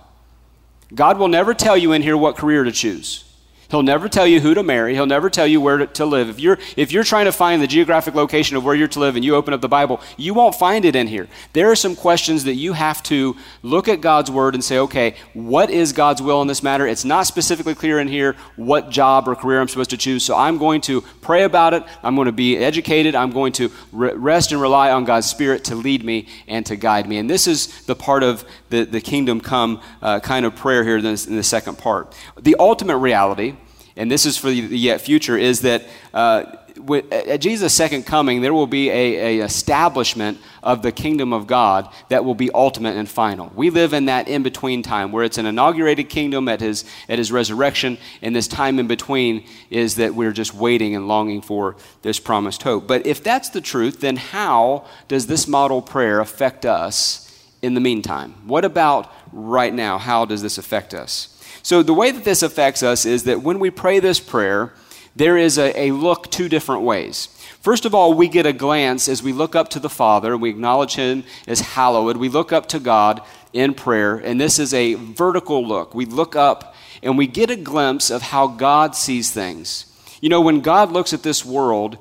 God 0.94 1.18
will 1.18 1.28
never 1.28 1.54
tell 1.56 1.76
you 1.76 1.94
in 1.94 2.04
here 2.04 2.16
what 2.16 2.36
career 2.38 2.64
to 2.64 2.72
choose. 2.72 3.24
He'll 3.70 3.84
never 3.84 4.10
tell 4.10 4.26
you 4.26 4.40
who 4.40 4.56
to 4.56 4.64
marry. 4.64 4.96
He'll 4.96 5.06
never 5.06 5.30
tell 5.30 5.46
you 5.46 5.62
where 5.62 5.86
to, 5.86 6.06
live. 6.06 6.28
If 6.28 6.40
you're, 6.40 6.58
if 6.76 6.92
you're 6.92 7.04
trying 7.04 7.26
to 7.26 7.32
find 7.32 7.62
the 7.62 7.68
geographic 7.68 8.16
location 8.16 8.58
of 8.58 8.66
where 8.66 8.74
you're 8.74 8.88
to 8.88 9.00
live 9.00 9.16
and 9.16 9.24
you 9.24 9.36
open 9.36 9.54
up 9.54 9.62
the 9.62 9.68
Bible, 9.68 10.02
you 10.18 10.34
won't 10.34 10.56
find 10.56 10.86
it 10.86 10.96
in 10.96 11.06
here. 11.06 11.28
There 11.54 11.70
are 11.70 11.76
some 11.76 11.96
questions 11.96 12.46
that 12.46 12.56
you 12.56 12.74
have 12.74 13.04
to 13.04 13.38
look 13.62 13.88
at 13.88 14.02
God's 14.02 14.32
Word 14.32 14.56
and 14.56 14.64
say, 14.64 14.80
okay, 14.80 15.16
what 15.34 15.70
is 15.70 15.94
God's 15.94 16.20
will 16.20 16.42
in 16.42 16.48
this 16.48 16.64
matter? 16.64 16.88
It's 16.88 17.06
not 17.06 17.28
specifically 17.28 17.76
clear 17.76 18.00
in 18.00 18.08
here 18.08 18.36
what 18.56 18.90
job 18.90 19.28
or 19.28 19.36
career 19.36 19.62
I'm 19.62 19.68
supposed 19.68 19.92
to 19.92 19.98
choose, 19.98 20.24
so 20.24 20.36
I'm 20.36 20.58
going 20.58 20.82
to 20.82 21.02
pray 21.22 21.44
about 21.44 21.76
it. 21.76 21.84
I'm 22.02 22.16
going 22.16 22.26
to 22.26 22.32
be 22.32 22.58
educated. 22.58 23.14
I'm 23.14 23.32
going 23.32 23.54
to 23.54 23.72
re- 23.92 24.14
rest 24.14 24.52
and 24.52 24.60
rely 24.60 24.90
on 24.90 25.06
God's 25.06 25.30
Spirit 25.30 25.66
to 25.66 25.76
lead 25.76 26.04
me 26.04 26.28
and 26.48 26.66
to 26.66 26.76
guide 26.76 27.08
me. 27.08 27.20
And 27.20 27.30
this 27.30 27.46
is 27.46 27.86
the 27.86 27.96
part 27.96 28.24
of 28.24 28.44
the, 28.70 28.84
the 28.86 29.02
kingdom 29.02 29.42
come 29.42 29.82
uh, 30.02 30.20
kind 30.22 30.48
of 30.48 30.56
prayer 30.56 30.84
here 30.84 30.98
in 30.98 31.04
the, 31.04 31.26
in 31.30 31.36
the 31.36 31.44
second 31.44 31.78
part. 31.78 32.16
The 32.42 32.56
ultimate 32.58 32.98
reality 32.98 33.58
and 34.00 34.10
this 34.10 34.26
is 34.26 34.38
for 34.38 34.48
the 34.48 34.56
yet 34.56 35.02
future, 35.02 35.38
is 35.38 35.60
that 35.62 35.84
uh, 36.14 36.46
at 37.12 37.42
Jesus' 37.42 37.74
second 37.74 38.06
coming, 38.06 38.40
there 38.40 38.54
will 38.54 38.66
be 38.66 38.90
a, 38.90 39.40
a, 39.42 39.44
establishment 39.44 40.38
of 40.64 40.82
the 40.82 40.94
kingdom 40.94 41.34
of 41.34 41.48
God 41.48 41.90
that 42.08 42.24
will 42.24 42.34
be 42.34 42.50
ultimate 42.52 42.96
and 42.96 43.10
final. 43.10 43.52
We 43.54 43.70
live 43.70 43.92
in 43.94 44.06
that 44.06 44.30
in 44.30 44.42
between 44.42 44.84
time 44.84 45.12
where 45.12 45.26
it's 45.26 45.38
an 45.38 45.46
inaugurated 45.46 46.08
kingdom 46.08 46.48
at 46.48 46.62
his, 46.62 46.86
at 47.10 47.18
his 47.18 47.30
resurrection, 47.30 47.98
and 48.22 48.34
this 48.34 48.48
time 48.48 48.80
in 48.80 48.88
between 48.88 49.46
is 49.70 49.96
that 49.96 50.16
we're 50.16 50.32
just 50.32 50.54
waiting 50.54 50.96
and 50.96 51.10
longing 51.10 51.42
for 51.42 51.76
this 52.02 52.20
promised 52.22 52.64
hope. 52.64 52.88
But 52.88 53.06
if 53.06 53.22
that's 53.22 53.50
the 53.50 53.62
truth, 53.62 54.00
then 54.00 54.16
how 54.16 54.86
does 55.10 55.28
this 55.28 55.46
model 55.46 55.82
prayer 55.82 56.22
affect 56.22 56.66
us 56.66 57.26
in 57.62 57.74
the 57.74 57.82
meantime? 57.82 58.36
What 58.48 58.64
about 58.64 59.12
right 59.34 59.74
now? 59.74 59.98
How 59.98 60.24
does 60.24 60.42
this 60.42 60.58
affect 60.58 60.94
us? 60.94 61.36
So, 61.64 61.84
the 61.84 61.94
way 61.94 62.12
that 62.12 62.24
this 62.24 62.42
affects 62.42 62.84
us 62.84 63.06
is 63.06 63.24
that 63.24 63.42
when 63.42 63.60
we 63.60 63.70
pray 63.70 64.00
this 64.00 64.20
prayer, 64.20 64.74
there 65.16 65.38
is 65.38 65.58
a, 65.58 65.78
a, 65.78 65.92
look 65.92 66.32
two 66.32 66.48
different 66.48 66.84
ways. 66.84 67.28
First 67.62 67.86
of 67.86 67.94
all, 67.94 68.14
we 68.14 68.28
get 68.30 68.46
a 68.46 68.54
glance 68.54 69.10
as 69.10 69.22
we 69.22 69.34
look 69.34 69.56
up 69.56 69.70
to 69.70 69.80
the 69.80 69.90
Father, 69.90 70.34
and 70.34 70.42
we 70.42 70.50
acknowledge 70.50 70.96
Him 70.96 71.24
as 71.48 71.60
hallowed. 71.60 72.18
We 72.18 72.30
look 72.30 72.54
up 72.54 72.68
to 72.68 72.80
God 72.80 73.22
in 73.52 73.74
prayer, 73.74 74.16
and 74.16 74.40
this 74.40 74.60
is 74.60 74.74
a 74.74 74.94
vertical 74.94 75.66
look. 75.66 75.94
We 75.94 76.06
look 76.06 76.36
up 76.36 76.76
and 77.02 77.18
we 77.18 77.28
get 77.28 77.50
a 77.50 77.56
glimpse 77.56 78.10
of 78.10 78.22
how 78.22 78.48
God 78.48 78.96
sees 78.96 79.32
things. 79.32 79.86
You 80.22 80.30
know, 80.30 80.42
when 80.42 80.62
God 80.62 80.92
looks 80.92 81.14
at 81.14 81.24
this 81.24 81.46
world, 81.46 81.98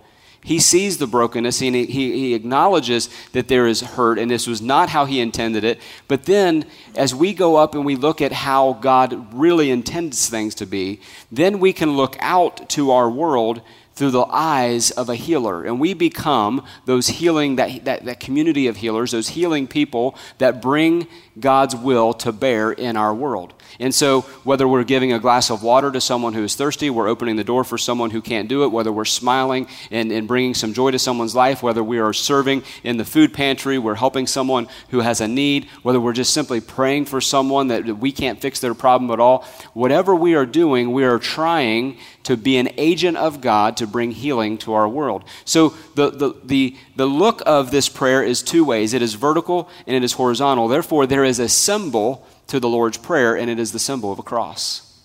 he 0.48 0.58
sees 0.58 0.96
the 0.96 1.06
brokenness 1.06 1.60
and 1.60 1.76
he, 1.76 1.84
he, 1.84 2.12
he, 2.12 2.34
acknowledges 2.34 3.10
that 3.32 3.48
there 3.48 3.66
is 3.66 3.82
hurt 3.82 4.18
and 4.18 4.30
this 4.30 4.46
was 4.46 4.62
not 4.62 4.88
how 4.88 5.04
he 5.04 5.20
intended 5.20 5.62
it. 5.62 5.78
But 6.08 6.24
then, 6.24 6.64
as 6.96 7.14
we 7.14 7.34
go 7.34 7.56
up 7.56 7.74
and 7.74 7.84
we 7.84 7.96
look 7.96 8.22
at 8.22 8.32
how 8.32 8.72
God 8.80 9.34
really 9.34 9.70
intends 9.70 10.26
things 10.26 10.54
to 10.54 10.64
be, 10.64 11.00
then 11.30 11.58
we 11.58 11.74
can 11.74 11.98
look 11.98 12.16
out 12.20 12.66
to 12.70 12.92
our 12.92 13.10
world 13.10 13.60
through 13.92 14.12
the 14.12 14.24
eyes 14.24 14.90
of 14.92 15.10
a 15.10 15.16
healer. 15.16 15.64
And 15.64 15.78
we 15.78 15.92
become 15.92 16.64
those 16.86 17.08
healing, 17.08 17.56
that, 17.56 17.84
that, 17.84 18.06
that 18.06 18.18
community 18.18 18.68
of 18.68 18.78
healers, 18.78 19.10
those 19.10 19.28
healing 19.28 19.66
people 19.66 20.16
that 20.38 20.62
bring 20.62 21.08
God's 21.38 21.76
will 21.76 22.14
to 22.14 22.32
bear 22.32 22.72
in 22.72 22.96
our 22.96 23.14
world. 23.14 23.52
And 23.80 23.94
so, 23.94 24.22
whether 24.44 24.66
we're 24.66 24.84
giving 24.84 25.12
a 25.12 25.18
glass 25.18 25.50
of 25.50 25.62
water 25.62 25.90
to 25.92 26.00
someone 26.00 26.32
who 26.32 26.44
is 26.44 26.54
thirsty, 26.54 26.90
we're 26.90 27.08
opening 27.08 27.36
the 27.36 27.44
door 27.44 27.64
for 27.64 27.78
someone 27.78 28.10
who 28.10 28.20
can't 28.20 28.48
do 28.48 28.64
it, 28.64 28.68
whether 28.68 28.92
we're 28.92 29.04
smiling 29.04 29.68
and, 29.90 30.10
and 30.10 30.26
bringing 30.26 30.54
some 30.54 30.72
joy 30.72 30.90
to 30.90 30.98
someone's 30.98 31.34
life, 31.34 31.62
whether 31.62 31.82
we 31.82 31.98
are 31.98 32.12
serving 32.12 32.62
in 32.82 32.96
the 32.96 33.04
food 33.04 33.32
pantry, 33.32 33.78
we're 33.78 33.94
helping 33.94 34.26
someone 34.26 34.68
who 34.90 35.00
has 35.00 35.20
a 35.20 35.28
need, 35.28 35.66
whether 35.82 36.00
we're 36.00 36.12
just 36.12 36.32
simply 36.32 36.60
praying 36.60 37.04
for 37.04 37.20
someone 37.20 37.68
that 37.68 37.98
we 37.98 38.12
can't 38.12 38.40
fix 38.40 38.60
their 38.60 38.74
problem 38.74 39.10
at 39.10 39.20
all, 39.20 39.44
whatever 39.74 40.14
we 40.14 40.34
are 40.34 40.46
doing, 40.46 40.92
we 40.92 41.04
are 41.04 41.18
trying 41.18 41.96
to 42.24 42.36
be 42.36 42.58
an 42.58 42.68
agent 42.76 43.16
of 43.16 43.40
God 43.40 43.78
to 43.78 43.86
bring 43.86 44.10
healing 44.10 44.58
to 44.58 44.74
our 44.74 44.88
world. 44.88 45.24
So, 45.44 45.70
the, 45.94 46.10
the, 46.10 46.34
the, 46.44 46.76
the 46.98 47.06
look 47.06 47.42
of 47.46 47.70
this 47.70 47.88
prayer 47.88 48.24
is 48.24 48.42
two 48.42 48.64
ways 48.64 48.92
it 48.92 49.02
is 49.02 49.14
vertical 49.14 49.70
and 49.86 49.94
it 49.94 50.02
is 50.02 50.14
horizontal. 50.14 50.66
Therefore, 50.66 51.06
there 51.06 51.24
is 51.24 51.38
a 51.38 51.48
symbol 51.48 52.26
to 52.48 52.58
the 52.58 52.68
Lord's 52.68 52.98
Prayer, 52.98 53.36
and 53.36 53.48
it 53.48 53.60
is 53.60 53.70
the 53.70 53.78
symbol 53.78 54.10
of 54.10 54.18
a 54.18 54.24
cross. 54.24 55.00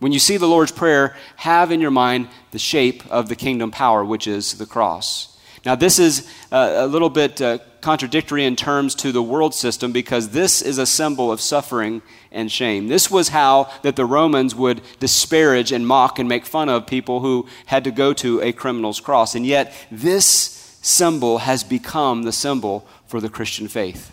When 0.00 0.10
you 0.10 0.18
see 0.18 0.38
the 0.38 0.48
Lord's 0.48 0.72
Prayer, 0.72 1.14
have 1.36 1.70
in 1.70 1.80
your 1.80 1.92
mind 1.92 2.28
the 2.50 2.58
shape 2.58 3.06
of 3.10 3.28
the 3.28 3.36
kingdom 3.36 3.70
power, 3.70 4.04
which 4.04 4.26
is 4.26 4.54
the 4.54 4.66
cross. 4.66 5.38
Now, 5.64 5.76
this 5.76 6.00
is 6.00 6.28
uh, 6.50 6.72
a 6.78 6.86
little 6.88 7.08
bit 7.08 7.40
uh, 7.40 7.58
contradictory 7.80 8.44
in 8.44 8.56
terms 8.56 8.96
to 8.96 9.12
the 9.12 9.22
world 9.22 9.54
system 9.54 9.92
because 9.92 10.30
this 10.30 10.62
is 10.62 10.78
a 10.78 10.86
symbol 10.86 11.30
of 11.30 11.40
suffering 11.40 12.02
and 12.32 12.50
shame. 12.50 12.88
This 12.88 13.08
was 13.08 13.28
how 13.28 13.70
that 13.82 13.94
the 13.94 14.04
Romans 14.04 14.52
would 14.56 14.82
disparage 14.98 15.70
and 15.70 15.86
mock 15.86 16.18
and 16.18 16.28
make 16.28 16.44
fun 16.44 16.68
of 16.68 16.88
people 16.88 17.20
who 17.20 17.46
had 17.66 17.84
to 17.84 17.92
go 17.92 18.12
to 18.14 18.40
a 18.40 18.52
criminal's 18.52 18.98
cross. 18.98 19.36
And 19.36 19.46
yet, 19.46 19.72
this 19.92 20.63
symbol 20.84 21.38
has 21.38 21.64
become 21.64 22.24
the 22.24 22.32
symbol 22.32 22.86
for 23.06 23.20
the 23.20 23.28
Christian 23.28 23.68
faith 23.68 24.10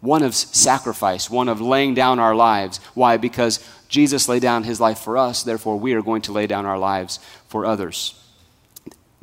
one 0.00 0.22
of 0.22 0.34
sacrifice, 0.34 1.28
one 1.28 1.48
of 1.48 1.60
laying 1.60 1.94
down 1.94 2.18
our 2.18 2.34
lives. 2.34 2.78
Why? 2.94 3.18
Because 3.18 3.62
Jesus 3.88 4.28
laid 4.28 4.40
down 4.40 4.64
his 4.64 4.80
life 4.80 4.98
for 4.98 5.18
us, 5.18 5.42
therefore, 5.42 5.78
we 5.78 5.92
are 5.92 6.02
going 6.02 6.22
to 6.22 6.32
lay 6.32 6.46
down 6.46 6.64
our 6.64 6.78
lives 6.78 7.18
for 7.48 7.66
others. 7.66 8.14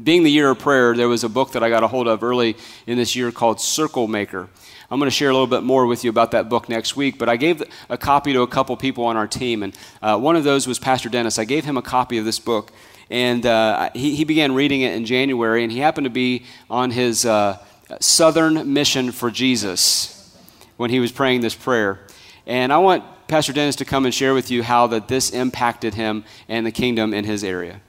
being 0.01 0.22
the 0.22 0.30
year 0.30 0.51
of 0.51 0.60
prayer, 0.60 0.96
there 0.96 1.08
was 1.08 1.24
a 1.24 1.30
book 1.30 1.54
that 1.54 1.63
I 1.63 1.70
got 1.70 1.82
a 1.82 1.88
hold 1.88 2.08
of 2.08 2.22
early 2.22 2.56
in 2.86 2.98
this 3.00 3.16
year 3.16 3.32
called 3.32 3.60
Circle 3.60 4.08
Maker. 4.08 4.48
I'm 4.92 5.00
going 5.00 5.10
to 5.10 5.16
share 5.16 5.30
a 5.30 5.34
little 5.34 5.48
bit 5.48 5.63
more 5.63 5.88
with 5.88 6.04
you 6.04 6.12
about 6.12 6.32
that 6.32 6.48
book 6.48 6.70
next 6.70 6.96
week, 6.96 7.18
but 7.18 7.27
I 7.27 7.36
gave 7.36 7.63
a 7.89 7.98
copy 7.98 8.32
to 8.34 8.42
a 8.42 8.48
couple 8.48 8.77
people 8.77 9.06
on 9.06 9.18
our 9.18 9.27
team, 9.27 9.63
and 9.63 9.75
uh, 10.01 10.18
one 10.20 10.36
of 10.36 10.44
those 10.44 10.68
was 10.68 10.77
Pastor 10.77 11.10
Dennis. 11.10 11.39
I 11.39 11.46
gave 11.46 11.66
him 11.66 11.77
a 11.77 11.82
copy 11.82 12.20
of 12.20 12.25
this 12.25 12.38
book, 12.38 12.72
and 13.10 13.46
uh, 13.46 13.90
he, 13.94 14.16
he, 14.16 14.24
began 14.24 14.54
reading 14.54 14.82
it 14.82 14.94
in 14.94 15.06
January, 15.06 15.64
and 15.64 15.72
he 15.72 15.80
happened 15.80 16.06
to 16.06 16.12
be 16.12 16.44
on 16.70 16.92
his 16.92 17.26
uh, 17.26 17.58
Southern 18.00 18.74
Mission 18.74 19.12
for 19.12 19.32
Jesus 19.32 20.38
when 20.78 20.90
he 20.90 21.00
was 21.00 21.12
praying 21.12 21.42
this 21.42 21.56
prayer. 21.56 22.00
And 22.46 22.72
I 22.72 22.78
want 22.78 23.04
Pastor 23.28 23.54
Dennis 23.54 23.76
to 23.78 23.86
come 23.86 24.06
and 24.06 24.14
share 24.14 24.34
with 24.34 24.52
you 24.52 24.64
how 24.64 24.88
that 24.88 25.08
this 25.08 25.32
impacted 25.32 25.94
him 25.94 26.24
and 26.48 26.66
the 26.66 26.72
kingdom 26.72 27.14
in 27.14 27.26
his 27.26 27.44
area. 27.44 27.82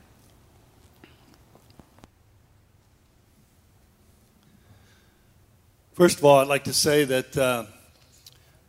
First 5.93 6.19
of 6.19 6.25
all, 6.25 6.39
I'd 6.39 6.47
like 6.47 6.65
to 6.65 6.73
say 6.73 7.05
that 7.05 7.37
uh, 7.37 7.65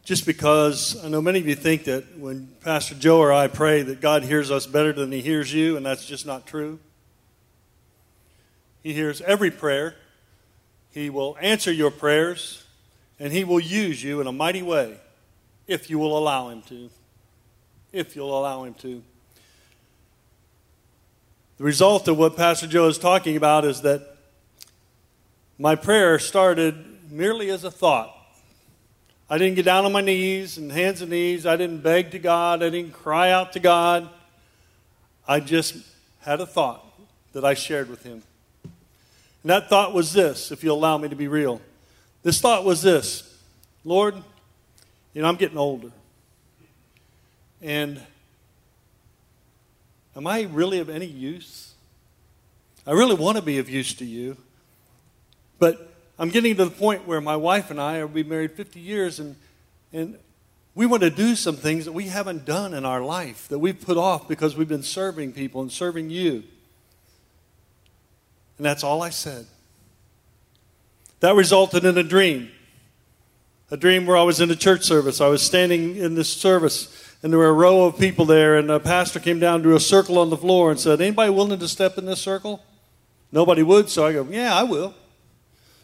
just 0.03 0.25
because 0.25 1.03
I 1.03 1.10
know 1.10 1.22
many 1.22 1.39
of 1.39 1.48
you 1.48 1.56
think 1.56 1.84
that 1.84 2.18
when 2.18 2.48
Pastor 2.62 2.96
Joe 2.96 3.20
or 3.20 3.32
I 3.32 3.48
pray 3.48 3.82
that 3.84 4.01
God 4.01 4.24
hears 4.24 4.50
us 4.50 4.65
better 4.65 4.91
than 4.91 5.12
he 5.12 5.22
hears 5.22 5.53
you, 5.53 5.77
and 5.77 5.86
that's 5.86 6.06
just 6.06 6.25
not 6.25 6.48
true. 6.48 6.79
He 8.82 8.94
hears 8.94 9.22
every 9.22 9.51
prayer, 9.51 9.96
He 10.91 11.10
will 11.10 11.38
answer 11.41 11.72
your 11.72 11.91
prayers, 11.91 12.63
and 13.20 13.34
He 13.34 13.44
will 13.44 13.60
use 13.60 14.03
you 14.03 14.22
in 14.22 14.27
a 14.27 14.32
mighty 14.32 14.62
way 14.62 14.98
if 15.68 15.89
you 15.89 16.00
will 16.00 16.18
allow 16.18 16.50
Him 16.50 16.62
to. 16.63 16.89
If 17.91 18.15
you'll 18.15 18.38
allow 18.38 18.63
Him 18.63 18.74
to. 18.75 19.03
The 21.58 21.63
result 21.63 22.08
of 22.08 22.18
what 22.18 22.38
Pastor 22.38 22.68
Joe 22.68 22.88
is 22.88 22.98
talking 22.98 23.36
about 23.36 23.65
is 23.65 23.82
that 23.82 24.15
my 25.58 25.75
prayer 25.75 26.18
started 26.18 27.12
merely 27.12 27.50
as 27.50 27.65
a 27.65 27.72
thought. 27.72 28.15
I 29.29 29.38
didn't 29.38 29.55
get 29.55 29.65
down 29.65 29.86
on 29.86 29.91
my 29.91 30.01
knees 30.01 30.57
and 30.57 30.71
hands 30.71 31.01
and 31.01 31.12
knees. 31.12 31.45
I 31.45 31.55
didn't 31.55 31.81
beg 31.81 32.12
to 32.12 32.19
God. 32.19 32.63
I 32.63 32.69
didn't 32.69 32.93
cry 32.93 33.29
out 33.29 33.53
to 33.53 33.59
God. 33.59 34.09
I 35.27 35.39
just 35.39 35.75
had 36.21 36.41
a 36.41 36.48
thought 36.48 36.83
that 37.33 37.45
I 37.45 37.53
shared 37.53 37.89
with 37.89 38.03
Him. 38.03 38.24
And 38.63 39.51
that 39.51 39.69
thought 39.69 39.93
was 39.93 40.13
this, 40.13 40.51
if 40.51 40.63
you'll 40.63 40.77
allow 40.77 40.98
me 40.98 41.09
to 41.09 41.15
be 41.15 41.27
real. 41.27 41.62
This 42.24 42.41
thought 42.41 42.65
was 42.65 42.81
this 42.81 43.38
Lord, 43.86 44.15
you 45.13 45.21
know, 45.21 45.27
I'm 45.27 45.36
getting 45.36 45.57
older. 45.57 45.91
And 47.62 48.01
am 50.15 50.25
I 50.25 50.41
really 50.43 50.79
of 50.79 50.89
any 50.89 51.05
use? 51.05 51.74
I 52.88 52.91
really 52.91 53.15
want 53.15 53.38
to 53.38 53.43
be 53.43 53.59
of 53.59 53.69
use 53.69 53.93
to 53.95 54.05
you. 54.05 54.38
But 55.59 55.88
I'm 56.19 56.29
getting 56.29 56.57
to 56.57 56.65
the 56.65 56.71
point 56.71 57.07
where 57.07 57.21
my 57.21 57.38
wife 57.38 57.71
and 57.71 57.79
I 57.79 57.99
are 57.99 58.07
be 58.07 58.23
married 58.23 58.51
50 58.51 58.81
years, 58.81 59.19
and, 59.21 59.38
and 59.93 60.17
we 60.75 60.85
want 60.85 61.01
to 61.01 61.09
do 61.09 61.33
some 61.33 61.55
things 61.55 61.85
that 61.85 61.93
we 61.93 62.07
haven't 62.07 62.45
done 62.45 62.73
in 62.73 62.83
our 62.83 63.01
life, 63.01 63.47
that 63.47 63.59
we've 63.59 63.79
put 63.79 63.97
off 63.97 64.27
because 64.27 64.57
we've 64.57 64.67
been 64.67 64.83
serving 64.83 65.31
people 65.31 65.61
and 65.61 65.71
serving 65.71 66.09
you. 66.09 66.43
And 68.57 68.65
that's 68.65 68.83
all 68.83 69.01
I 69.01 69.11
said. 69.11 69.47
That 71.21 71.35
resulted 71.35 71.85
in 71.85 71.97
a 71.97 72.03
dream. 72.03 72.51
A 73.71 73.77
dream 73.77 74.05
where 74.05 74.17
I 74.17 74.23
was 74.23 74.41
in 74.41 74.51
a 74.51 74.55
church 74.57 74.83
service. 74.83 75.21
I 75.21 75.27
was 75.27 75.41
standing 75.41 75.95
in 75.95 76.15
this 76.15 76.31
service, 76.33 77.15
and 77.23 77.31
there 77.31 77.38
were 77.38 77.47
a 77.47 77.53
row 77.53 77.85
of 77.85 77.97
people 77.97 78.25
there, 78.25 78.57
and 78.57 78.69
a 78.69 78.79
pastor 78.79 79.21
came 79.21 79.39
down 79.39 79.63
to 79.63 79.73
a 79.73 79.79
circle 79.79 80.17
on 80.17 80.29
the 80.29 80.38
floor 80.38 80.69
and 80.69 80.77
said, 80.77 80.99
Anybody 80.99 81.31
willing 81.31 81.59
to 81.59 81.67
step 81.69 81.97
in 81.97 82.05
this 82.05 82.19
circle? 82.19 82.61
Nobody 83.31 83.63
would, 83.63 83.89
so 83.89 84.05
I 84.05 84.11
go, 84.11 84.27
Yeah, 84.29 84.53
I 84.53 84.63
will. 84.63 84.93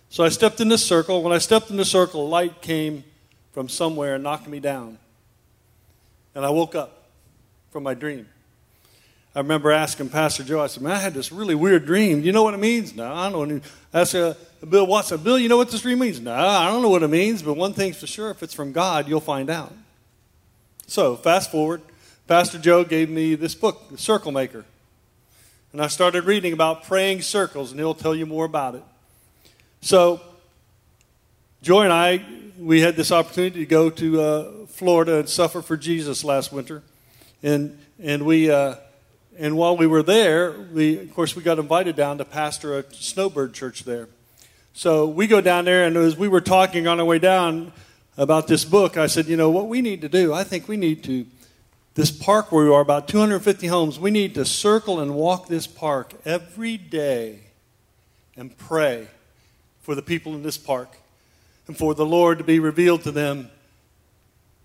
So 0.10 0.24
I 0.24 0.30
stepped 0.30 0.62
in 0.62 0.70
this 0.70 0.86
circle. 0.86 1.22
When 1.24 1.34
I 1.34 1.40
stepped 1.40 1.70
in 1.70 1.78
the 1.78 1.86
circle, 1.86 2.30
light 2.30 2.62
came 2.62 3.04
from 3.52 3.70
somewhere 3.70 4.16
and 4.16 4.24
knocked 4.24 4.48
me 4.48 4.60
down. 4.60 4.98
And 6.34 6.46
I 6.46 6.50
woke 6.50 6.76
up 6.76 7.10
from 7.72 7.84
my 7.84 7.94
dream. 7.94 8.28
I 9.36 9.40
remember 9.40 9.72
asking 9.72 10.10
Pastor 10.10 10.44
Joe, 10.44 10.62
I 10.62 10.68
said, 10.68 10.82
Man, 10.82 10.94
I 10.94 11.00
had 11.00 11.14
this 11.14 11.30
really 11.30 11.56
weird 11.56 11.86
dream. 11.86 12.22
Do 12.22 12.26
you 12.26 12.32
know 12.32 12.44
what 12.44 12.54
it 12.54 12.60
means? 12.60 12.96
No, 12.96 13.14
I 13.14 13.30
don't 13.30 13.50
know. 13.50 13.62
I 13.94 14.06
said, 14.06 14.38
uh, 14.64 14.66
Bill 14.66 14.88
Watson, 14.88 15.22
Bill, 15.22 15.38
you 15.38 15.50
know 15.50 15.58
what 15.58 15.70
this 15.70 15.82
dream 15.82 16.00
means? 16.00 16.22
No, 16.22 16.34
I 16.34 16.72
don't 16.72 16.82
know 16.82 16.90
what 16.90 17.04
it 17.04 17.10
means, 17.10 17.42
but 17.42 17.56
one 17.56 17.74
thing's 17.74 18.00
for 18.00 18.08
sure 18.08 18.30
if 18.30 18.42
it's 18.42 18.54
from 18.54 18.72
God, 18.72 19.10
you'll 19.10 19.20
find 19.20 19.50
out. 19.50 19.74
So, 20.88 21.18
fast 21.18 21.52
forward, 21.52 21.82
Pastor 22.28 22.58
Joe 22.58 22.86
gave 22.86 23.10
me 23.10 23.36
this 23.36 23.56
book, 23.56 23.90
The 23.92 23.98
Circle 23.98 24.32
Maker. 24.32 24.64
And 25.74 25.82
I 25.82 25.88
started 25.88 26.24
reading 26.24 26.54
about 26.54 26.86
praying 26.86 27.22
circles, 27.22 27.72
and 27.72 27.80
he'll 27.80 27.94
tell 27.94 28.16
you 28.16 28.26
more 28.26 28.46
about 28.46 28.76
it. 28.76 28.84
So, 29.86 30.20
Joy 31.62 31.84
and 31.84 31.94
I, 31.94 32.26
we 32.58 32.82
had 32.82 32.96
this 32.96 33.12
opportunity 33.12 33.60
to 33.60 33.66
go 33.68 33.92
to 33.92 34.20
uh, 34.20 34.52
Florida 34.66 35.20
and 35.20 35.30
suffer 35.30 35.62
for 35.62 35.78
Jesus 35.78 36.24
last 36.24 36.52
winter, 36.52 36.82
and 37.44 37.78
and 38.02 38.26
we 38.26 38.50
uh, 38.50 38.78
and 39.38 39.56
while 39.56 39.78
we 39.78 39.86
were 39.86 40.02
there, 40.02 40.54
we 40.74 40.98
of 40.98 41.14
course 41.14 41.36
we 41.36 41.44
got 41.44 41.60
invited 41.60 41.96
down 41.96 42.18
to 42.18 42.26
pastor 42.26 42.80
a 42.80 42.94
snowbird 42.96 43.54
church 43.54 43.84
there. 43.84 44.08
So 44.74 45.08
we 45.08 45.28
go 45.28 45.40
down 45.40 45.66
there, 45.66 45.86
and 45.86 45.96
as 45.98 46.18
we 46.18 46.30
were 46.30 46.42
talking 46.42 46.88
on 46.88 47.00
our 47.00 47.06
way 47.06 47.20
down 47.20 47.72
about 48.18 48.48
this 48.48 48.66
book, 48.66 48.98
I 48.98 49.06
said, 49.06 49.28
you 49.28 49.38
know 49.38 49.52
what 49.52 49.68
we 49.68 49.82
need 49.82 50.02
to 50.02 50.10
do? 50.10 50.34
I 50.34 50.44
think 50.44 50.68
we 50.68 50.78
need 50.78 51.04
to 51.04 51.28
this 51.94 52.10
park 52.10 52.52
where 52.52 52.66
we 52.66 52.72
are, 52.72 52.82
about 52.82 53.08
250 53.08 53.68
homes. 53.68 54.00
We 54.00 54.10
need 54.10 54.34
to 54.34 54.46
circle 54.46 55.00
and 55.00 55.14
walk 55.14 55.48
this 55.48 55.68
park 55.68 56.16
every 56.26 56.76
day 56.76 57.42
and 58.36 58.58
pray 58.58 59.10
for 59.86 59.94
the 59.94 60.02
people 60.02 60.34
in 60.34 60.42
this 60.42 60.58
park 60.58 60.98
and 61.68 61.78
for 61.78 61.94
the 61.94 62.08
Lord 62.08 62.40
to 62.40 62.44
be 62.44 62.58
revealed 62.58 63.04
to 63.04 63.12
them 63.12 63.52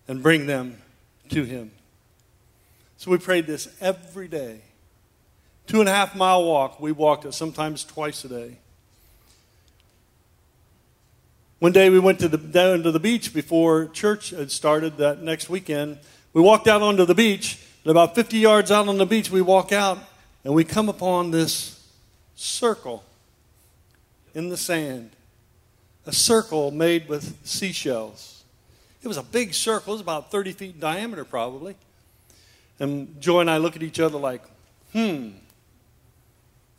and 0.09 0.23
bring 0.23 0.47
them 0.47 0.79
to 1.29 1.45
Him. 1.45 1.73
So 2.97 3.11
we 3.11 3.19
prayed 3.19 3.47
this 3.47 3.69
every 3.83 4.29
day. 4.29 4.63
Two 5.67 5.81
and 5.81 5.91
a 5.91 5.93
half 5.93 6.17
mile 6.17 6.43
walk, 6.43 6.81
we 6.81 6.91
walked 6.91 7.27
it 7.27 7.35
sometimes 7.35 7.85
twice 7.85 8.25
a 8.25 8.31
day. 8.31 8.57
One 11.59 11.73
day 11.73 11.91
we 11.91 11.99
went 11.99 12.19
to 12.21 12.29
the, 12.29 12.39
down 12.39 12.83
to 12.85 12.91
the 12.91 12.99
beach 12.99 13.35
before 13.35 13.89
church 13.89 14.31
had 14.31 14.51
started 14.51 14.97
that 14.97 15.21
next 15.21 15.51
weekend. 15.51 15.99
We 16.33 16.41
walked 16.41 16.67
out 16.67 16.81
onto 16.81 17.05
the 17.05 17.15
beach, 17.15 17.59
and 17.85 17.91
about 17.91 18.15
50 18.15 18.39
yards 18.39 18.71
out 18.71 18.89
on 18.89 18.97
the 18.97 19.05
beach, 19.05 19.31
we 19.31 19.43
walk 19.43 19.71
out 19.71 19.99
and 20.45 20.55
we 20.55 20.65
come 20.65 20.89
upon 20.89 21.31
this 21.31 21.87
circle 22.37 23.05
in 24.35 24.49
the 24.49 24.57
sand. 24.57 25.11
A 26.07 26.13
circle 26.13 26.71
made 26.71 27.09
with 27.09 27.37
seashells. 27.45 28.45
It 29.03 29.09
was 29.09 29.17
a 29.17 29.23
big 29.23 29.55
circle, 29.55 29.93
it 29.93 29.97
was 29.97 30.01
about 30.01 30.31
30 30.31 30.53
feet 30.53 30.75
in 30.75 30.81
diameter, 30.81 31.25
probably. 31.25 31.77
And 32.79 33.21
Joy 33.21 33.41
and 33.41 33.51
I 33.51 33.59
look 33.59 33.77
at 33.77 33.83
each 33.83 34.01
other 34.01 34.19
like, 34.19 34.43
hmm, 34.93 35.29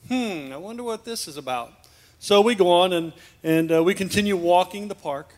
hmm, 0.07 0.51
I 0.51 0.57
wonder 0.57 0.83
what 0.83 1.05
this 1.05 1.27
is 1.27 1.37
about. 1.37 1.71
So 2.19 2.41
we 2.41 2.53
go 2.53 2.69
on 2.69 2.93
and, 2.93 3.13
and 3.43 3.71
uh, 3.71 3.83
we 3.83 3.95
continue 3.95 4.37
walking 4.37 4.87
the 4.87 4.95
park. 4.95 5.33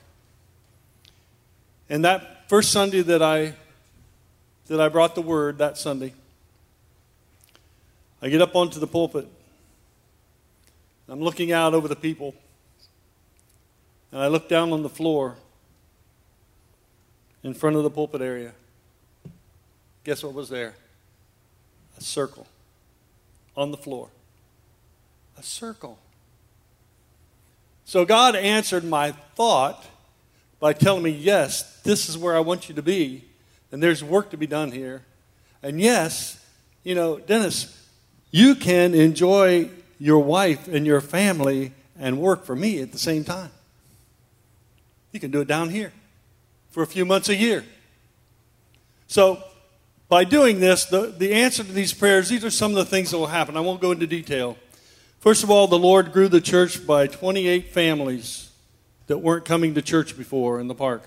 And 1.90 2.04
that 2.04 2.50
first 2.50 2.72
Sunday 2.72 3.02
that 3.02 3.22
I, 3.22 3.54
that 4.68 4.82
I 4.82 4.90
brought 4.90 5.16
the 5.16 5.22
word, 5.22 5.60
that 5.60 5.78
Sunday, 5.78 6.14
I 8.22 8.30
get 8.30 8.42
up 8.42 8.56
onto 8.56 8.80
the 8.80 8.88
pulpit 8.88 9.28
I'm 11.10 11.20
looking 11.20 11.52
out 11.52 11.74
over 11.74 11.88
the 11.88 11.96
people, 11.96 12.34
and 14.12 14.22
I 14.22 14.28
look 14.28 14.48
down 14.48 14.72
on 14.72 14.84
the 14.84 14.90
floor 14.90 15.36
in 17.44 17.54
front 17.54 17.76
of 17.76 17.84
the 17.84 17.90
pulpit 17.90 18.22
area. 18.22 18.54
Guess 20.04 20.24
what 20.24 20.34
was 20.34 20.50
there? 20.50 20.76
A 21.98 22.02
circle 22.02 22.48
on 23.56 23.72
the 23.72 23.78
floor. 23.78 24.10
A 25.38 25.44
circle. 25.44 26.00
So 27.86 28.06
God 28.06 28.36
answered 28.36 28.84
my 28.84 29.12
thought 29.36 29.86
by 30.60 30.74
telling 30.74 31.04
me, 31.04 31.10
yes, 31.10 31.82
this 31.82 32.08
is 32.08 32.18
where 32.18 32.36
I 32.36 32.40
want 32.40 32.70
you 32.70 32.76
to 32.76 32.82
be, 32.82 33.26
and 33.72 33.84
there's 33.84 34.04
work 34.04 34.30
to 34.32 34.38
be 34.38 34.48
done 34.48 34.72
here. 34.72 35.04
And 35.62 35.80
yes, 35.80 36.44
you 36.84 36.96
know, 36.96 37.20
Dennis, 37.20 37.86
you 38.32 38.56
can 38.56 38.96
enjoy 38.96 39.70
your 40.04 40.20
wife 40.20 40.68
and 40.68 40.86
your 40.86 41.00
family 41.00 41.72
and 41.98 42.20
work 42.20 42.44
for 42.44 42.58
me 42.58 42.82
at 42.82 42.92
the 42.92 43.00
same 43.00 43.24
time. 43.24 43.50
You 45.14 45.20
can 45.22 45.32
do 45.32 45.40
it 45.40 45.48
down 45.48 45.70
here 45.70 45.94
for 46.72 46.84
a 46.84 46.88
few 46.88 47.06
months 47.06 47.30
a 47.30 47.36
year. 47.36 47.64
So, 49.08 49.42
by 50.10 50.26
doing 50.26 50.60
this, 50.60 50.84
the, 50.84 51.14
the 51.18 51.32
answer 51.32 51.64
to 51.64 51.72
these 51.72 51.94
prayers, 51.94 52.28
these 52.28 52.44
are 52.44 52.50
some 52.50 52.72
of 52.72 52.76
the 52.76 52.84
things 52.84 53.12
that 53.12 53.18
will 53.18 53.28
happen. 53.28 53.56
I 53.56 53.62
won't 53.62 53.80
go 53.80 53.94
into 53.94 54.06
detail. 54.06 54.58
First 55.22 55.42
of 55.42 55.50
all, 55.50 55.68
the 55.68 55.80
Lord 55.80 56.12
grew 56.12 56.28
the 56.28 56.42
church 56.42 56.86
by 56.86 57.08
28 57.08 57.70
families 57.70 58.52
that 59.08 59.20
weren't 59.20 59.46
coming 59.46 59.74
to 59.76 59.82
church 59.82 60.18
before 60.18 60.60
in 60.60 60.68
the 60.68 60.76
park 60.76 61.04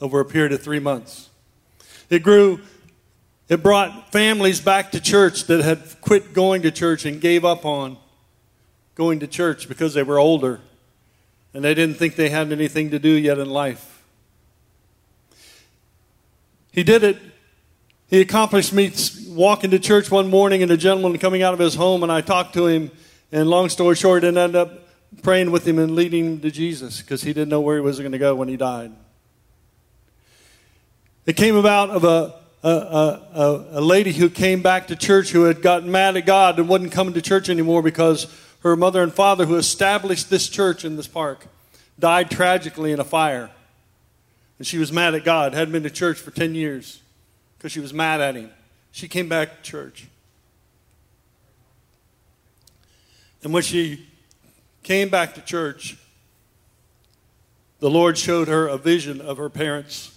over 0.00 0.18
a 0.18 0.24
period 0.24 0.50
of 0.50 0.60
three 0.60 0.80
months. 0.80 1.30
It 2.10 2.24
grew 2.24 2.62
it 3.52 3.62
brought 3.62 4.10
families 4.10 4.60
back 4.60 4.92
to 4.92 5.00
church 5.00 5.44
that 5.44 5.62
had 5.62 6.00
quit 6.00 6.32
going 6.32 6.62
to 6.62 6.70
church 6.70 7.04
and 7.04 7.20
gave 7.20 7.44
up 7.44 7.64
on 7.66 7.98
going 8.94 9.20
to 9.20 9.26
church 9.26 9.68
because 9.68 9.94
they 9.94 10.02
were 10.02 10.18
older 10.18 10.60
and 11.54 11.62
they 11.62 11.74
didn't 11.74 11.96
think 11.96 12.16
they 12.16 12.30
had 12.30 12.50
anything 12.50 12.90
to 12.90 12.98
do 12.98 13.10
yet 13.10 13.38
in 13.38 13.50
life. 13.50 14.02
He 16.72 16.82
did 16.82 17.04
it. 17.04 17.18
He 18.08 18.20
accomplished 18.20 18.72
me 18.72 18.90
walking 19.28 19.70
to 19.70 19.78
church 19.78 20.10
one 20.10 20.30
morning 20.30 20.62
and 20.62 20.70
a 20.70 20.76
gentleman 20.76 21.18
coming 21.18 21.42
out 21.42 21.52
of 21.52 21.60
his 21.60 21.74
home, 21.74 22.02
and 22.02 22.10
I 22.10 22.22
talked 22.22 22.54
to 22.54 22.66
him. 22.66 22.90
And 23.30 23.48
long 23.48 23.70
story 23.70 23.94
short, 23.96 24.24
and 24.24 24.36
ended 24.36 24.56
up 24.56 24.88
praying 25.22 25.50
with 25.50 25.66
him 25.66 25.78
and 25.78 25.94
leading 25.94 26.26
him 26.26 26.40
to 26.40 26.50
Jesus 26.50 27.00
because 27.00 27.22
he 27.22 27.32
didn't 27.32 27.48
know 27.48 27.60
where 27.60 27.76
he 27.76 27.82
was 27.82 27.98
going 27.98 28.12
to 28.12 28.18
go 28.18 28.34
when 28.34 28.48
he 28.48 28.56
died. 28.56 28.92
It 31.24 31.36
came 31.36 31.56
about 31.56 31.90
of 31.90 32.04
a, 32.04 32.41
a, 32.62 32.68
a, 32.68 33.66
a, 33.72 33.80
lady 33.80 34.12
who 34.12 34.30
came 34.30 34.62
back 34.62 34.86
to 34.86 34.96
church 34.96 35.30
who 35.30 35.44
had 35.44 35.62
gotten 35.62 35.90
mad 35.90 36.16
at 36.16 36.26
God 36.26 36.58
and 36.58 36.68
wasn't 36.68 36.92
coming 36.92 37.14
to 37.14 37.22
church 37.22 37.48
anymore 37.48 37.82
because 37.82 38.32
her 38.60 38.76
mother 38.76 39.02
and 39.02 39.12
father, 39.12 39.46
who 39.46 39.56
established 39.56 40.30
this 40.30 40.48
church 40.48 40.84
in 40.84 40.96
this 40.96 41.08
park, 41.08 41.46
died 41.98 42.30
tragically 42.30 42.92
in 42.92 43.00
a 43.00 43.04
fire. 43.04 43.50
And 44.58 44.66
she 44.66 44.78
was 44.78 44.92
mad 44.92 45.14
at 45.14 45.24
God, 45.24 45.54
hadn't 45.54 45.72
been 45.72 45.82
to 45.82 45.90
church 45.90 46.18
for 46.18 46.30
10 46.30 46.54
years 46.54 47.00
because 47.58 47.72
she 47.72 47.80
was 47.80 47.92
mad 47.92 48.20
at 48.20 48.36
him. 48.36 48.50
She 48.92 49.08
came 49.08 49.28
back 49.28 49.56
to 49.56 49.62
church. 49.62 50.06
And 53.42 53.52
when 53.52 53.64
she 53.64 54.06
came 54.84 55.08
back 55.08 55.34
to 55.34 55.40
church, 55.40 55.96
the 57.80 57.90
Lord 57.90 58.16
showed 58.16 58.46
her 58.46 58.68
a 58.68 58.78
vision 58.78 59.20
of 59.20 59.38
her 59.38 59.48
parents 59.48 60.16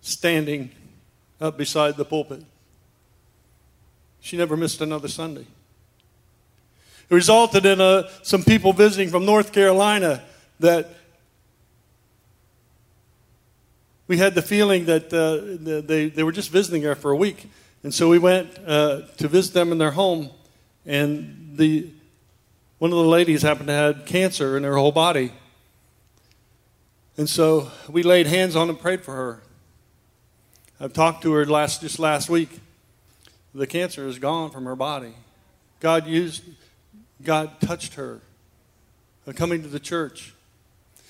standing 0.00 0.70
up 1.40 1.56
beside 1.56 1.96
the 1.96 2.04
pulpit. 2.04 2.42
She 4.20 4.36
never 4.36 4.56
missed 4.56 4.80
another 4.80 5.08
Sunday. 5.08 5.46
It 7.08 7.14
resulted 7.14 7.64
in 7.64 7.80
uh, 7.80 8.08
some 8.22 8.42
people 8.42 8.72
visiting 8.72 9.08
from 9.08 9.24
North 9.24 9.52
Carolina 9.52 10.22
that 10.60 10.90
we 14.08 14.16
had 14.16 14.34
the 14.34 14.42
feeling 14.42 14.86
that 14.86 15.12
uh, 15.12 15.82
they, 15.86 16.08
they 16.08 16.22
were 16.22 16.32
just 16.32 16.50
visiting 16.50 16.82
her 16.82 16.94
for 16.94 17.10
a 17.10 17.16
week. 17.16 17.48
And 17.82 17.94
so 17.94 18.08
we 18.08 18.18
went 18.18 18.58
uh, 18.66 19.02
to 19.18 19.28
visit 19.28 19.54
them 19.54 19.70
in 19.70 19.78
their 19.78 19.92
home, 19.92 20.30
and 20.84 21.52
the, 21.56 21.88
one 22.78 22.90
of 22.90 22.98
the 22.98 23.04
ladies 23.04 23.42
happened 23.42 23.68
to 23.68 23.74
have 23.74 24.04
cancer 24.04 24.56
in 24.56 24.64
her 24.64 24.76
whole 24.76 24.92
body. 24.92 25.32
And 27.16 27.28
so 27.28 27.70
we 27.88 28.02
laid 28.02 28.26
hands 28.26 28.56
on 28.56 28.68
and 28.68 28.78
prayed 28.78 29.02
for 29.04 29.14
her. 29.14 29.42
I've 30.80 30.92
talked 30.92 31.22
to 31.22 31.32
her 31.32 31.44
last, 31.44 31.80
just 31.80 31.98
last 31.98 32.30
week. 32.30 32.60
The 33.52 33.66
cancer 33.66 34.06
is 34.06 34.20
gone 34.20 34.50
from 34.50 34.64
her 34.64 34.76
body. 34.76 35.12
God 35.80 36.06
used, 36.06 36.44
God 37.22 37.60
touched 37.60 37.94
her 37.94 38.20
uh, 39.26 39.32
coming 39.32 39.62
to 39.62 39.68
the 39.68 39.80
church. 39.80 40.34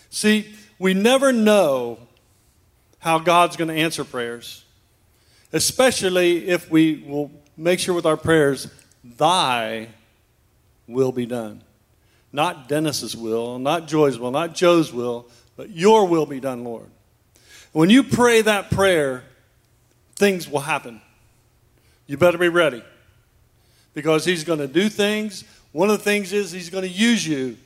See, 0.09 0.55
we 0.79 0.95
never 0.95 1.33
know 1.33 1.99
how 3.01 3.19
God's 3.19 3.57
going 3.57 3.69
to 3.69 3.75
answer 3.75 4.05
prayers, 4.05 4.65
especially 5.53 6.49
if 6.49 6.71
we 6.71 7.05
will 7.07 7.31
make 7.57 7.79
sure 7.79 7.95
with 7.95 8.07
our 8.07 8.17
prayers, 8.17 8.69
Thy 9.05 9.89
will 10.87 11.13
be 11.13 11.27
done. 11.27 11.63
Not 12.33 12.69
Dennis's 12.69 13.15
will, 13.15 13.59
not 13.59 13.87
Joy's 13.87 14.19
will, 14.19 14.31
not 14.31 14.55
Joe's 14.55 14.95
will, 14.95 15.29
but 15.57 15.71
Your 15.71 16.07
will 16.07 16.27
be 16.27 16.41
done, 16.41 16.65
Lord. 16.65 16.87
When 17.73 17.91
you 17.91 18.03
pray 18.03 18.41
that 18.41 18.71
prayer, 18.71 19.25
things 20.19 20.49
will 20.49 20.61
happen. 20.61 21.01
You 22.07 22.17
better 22.17 22.39
be 22.39 22.49
ready 22.49 22.83
because 23.95 24.25
He's 24.25 24.45
going 24.45 24.59
to 24.59 24.69
do 24.69 24.89
things. 24.89 25.45
One 25.73 25.91
of 25.91 25.99
the 25.99 26.05
things 26.05 26.33
is 26.33 26.53
He's 26.53 26.71
going 26.71 26.85
to 26.85 26.91
use 26.91 27.27
you 27.27 27.57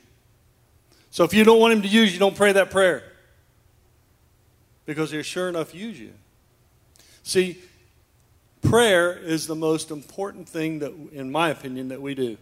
so 1.13 1.25
if 1.25 1.35
you 1.35 1.45
don't 1.45 1.61
want 1.61 1.75
him 1.75 1.83
to 1.83 1.89
use 1.89 2.15
you, 2.15 2.19
don't 2.19 2.35
pray 2.35 2.53
that 2.53 2.71
prayer. 2.71 3.05
Because 4.87 5.11
he'll 5.11 5.23
sure 5.23 5.51
enough 5.51 5.75
use 5.75 6.01
you. 6.01 6.15
See, 7.23 7.59
prayer 8.63 9.19
is 9.19 9.47
the 9.47 9.55
most 9.55 9.91
important 9.91 10.49
thing 10.49 10.79
that, 10.79 10.93
in 11.13 11.31
my 11.31 11.51
opinion, 11.51 11.89
that 11.89 12.01
we 12.01 12.15
do. 12.15 12.39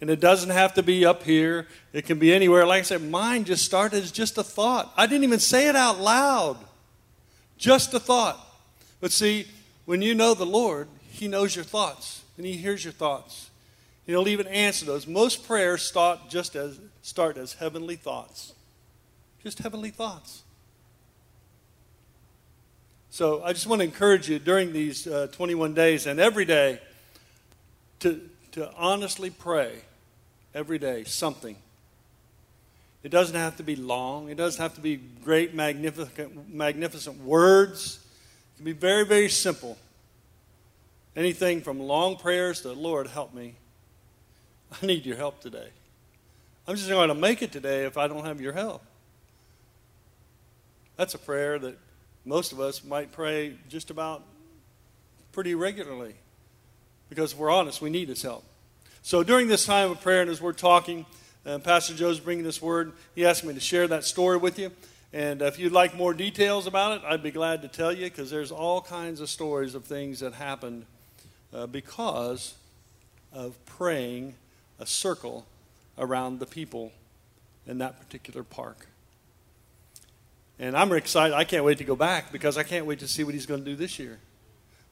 And 0.00 0.08
it 0.08 0.20
doesn't 0.20 0.48
have 0.48 0.72
to 0.74 0.82
be 0.82 1.04
up 1.04 1.22
here. 1.22 1.66
It 1.92 2.06
can 2.06 2.18
be 2.18 2.32
anywhere. 2.32 2.64
Like 2.64 2.80
I 2.80 2.84
said, 2.84 3.02
mine 3.02 3.44
just 3.44 3.62
started 3.62 4.02
as 4.02 4.10
just 4.10 4.38
a 4.38 4.42
thought. 4.42 4.90
I 4.96 5.06
didn't 5.06 5.24
even 5.24 5.38
say 5.38 5.68
it 5.68 5.76
out 5.76 6.00
loud. 6.00 6.56
Just 7.58 7.92
a 7.92 8.00
thought. 8.00 8.40
But 9.00 9.12
see, 9.12 9.46
when 9.84 10.02
you 10.02 10.14
know 10.14 10.34
the 10.34 10.46
Lord, 10.46 10.88
He 11.10 11.28
knows 11.28 11.54
your 11.54 11.64
thoughts 11.64 12.22
and 12.36 12.46
He 12.46 12.54
hears 12.54 12.84
your 12.84 12.92
thoughts. 12.92 13.50
He'll 14.06 14.28
even 14.28 14.46
answer 14.46 14.86
those. 14.86 15.06
Most 15.06 15.46
prayers 15.46 15.82
start 15.82 16.20
just 16.28 16.56
as 16.56 16.78
start 17.02 17.36
as 17.36 17.54
heavenly 17.54 17.96
thoughts. 17.96 18.54
Just 19.42 19.58
heavenly 19.58 19.90
thoughts. 19.90 20.42
So 23.10 23.42
I 23.42 23.52
just 23.52 23.66
want 23.66 23.80
to 23.80 23.84
encourage 23.84 24.28
you 24.28 24.38
during 24.38 24.72
these 24.72 25.06
uh, 25.06 25.28
21 25.32 25.74
days 25.74 26.06
and 26.06 26.20
every 26.20 26.44
day 26.44 26.80
to, 28.00 28.20
to 28.52 28.70
honestly 28.76 29.30
pray 29.30 29.80
every 30.54 30.78
day 30.78 31.04
something. 31.04 31.56
It 33.02 33.08
doesn't 33.10 33.36
have 33.36 33.56
to 33.56 33.62
be 33.62 33.76
long, 33.76 34.28
it 34.28 34.36
doesn't 34.36 34.60
have 34.60 34.74
to 34.74 34.80
be 34.80 35.00
great, 35.24 35.54
magnificent, 35.54 36.52
magnificent 36.52 37.22
words. 37.22 38.00
Can 38.58 38.64
be 38.64 38.72
very, 38.72 39.06
very 39.06 39.28
simple. 39.28 39.78
Anything 41.14 41.60
from 41.60 41.78
long 41.78 42.16
prayers 42.16 42.62
to, 42.62 42.72
Lord, 42.72 43.06
help 43.06 43.32
me. 43.32 43.54
I 44.82 44.84
need 44.84 45.06
your 45.06 45.16
help 45.16 45.40
today. 45.40 45.68
I'm 46.66 46.74
just 46.74 46.88
going 46.88 47.08
to 47.08 47.14
make 47.14 47.40
it 47.40 47.52
today 47.52 47.84
if 47.84 47.96
I 47.96 48.08
don't 48.08 48.24
have 48.24 48.40
your 48.40 48.52
help. 48.52 48.82
That's 50.96 51.14
a 51.14 51.18
prayer 51.18 51.60
that 51.60 51.78
most 52.24 52.50
of 52.50 52.58
us 52.58 52.82
might 52.82 53.12
pray 53.12 53.54
just 53.68 53.90
about 53.90 54.24
pretty 55.30 55.54
regularly. 55.54 56.16
Because 57.08 57.34
if 57.34 57.38
we're 57.38 57.52
honest, 57.52 57.80
we 57.80 57.90
need 57.90 58.08
his 58.08 58.22
help. 58.22 58.44
So 59.02 59.22
during 59.22 59.46
this 59.46 59.66
time 59.66 59.92
of 59.92 60.00
prayer, 60.00 60.22
and 60.22 60.30
as 60.30 60.42
we're 60.42 60.52
talking, 60.52 61.06
uh, 61.46 61.58
Pastor 61.58 61.94
Joe's 61.94 62.18
bringing 62.18 62.42
this 62.42 62.60
word, 62.60 62.92
he 63.14 63.24
asked 63.24 63.44
me 63.44 63.54
to 63.54 63.60
share 63.60 63.86
that 63.86 64.02
story 64.02 64.36
with 64.36 64.58
you. 64.58 64.72
And 65.12 65.40
if 65.40 65.58
you'd 65.58 65.72
like 65.72 65.96
more 65.96 66.12
details 66.12 66.66
about 66.66 66.98
it, 66.98 67.04
I'd 67.06 67.22
be 67.22 67.30
glad 67.30 67.62
to 67.62 67.68
tell 67.68 67.92
you 67.92 68.04
because 68.04 68.30
there's 68.30 68.52
all 68.52 68.82
kinds 68.82 69.20
of 69.20 69.30
stories 69.30 69.74
of 69.74 69.84
things 69.84 70.20
that 70.20 70.34
happened 70.34 70.84
uh, 71.52 71.66
because 71.66 72.54
of 73.32 73.54
praying 73.64 74.34
a 74.78 74.86
circle 74.86 75.46
around 75.96 76.40
the 76.40 76.46
people 76.46 76.92
in 77.66 77.78
that 77.78 77.98
particular 77.98 78.42
park. 78.42 78.86
And 80.58 80.76
I'm 80.76 80.92
excited. 80.92 81.34
I 81.34 81.44
can't 81.44 81.64
wait 81.64 81.78
to 81.78 81.84
go 81.84 81.96
back 81.96 82.30
because 82.30 82.58
I 82.58 82.62
can't 82.62 82.84
wait 82.84 82.98
to 82.98 83.08
see 83.08 83.24
what 83.24 83.32
he's 83.32 83.46
going 83.46 83.64
to 83.64 83.70
do 83.70 83.76
this 83.76 83.98
year. 83.98 84.18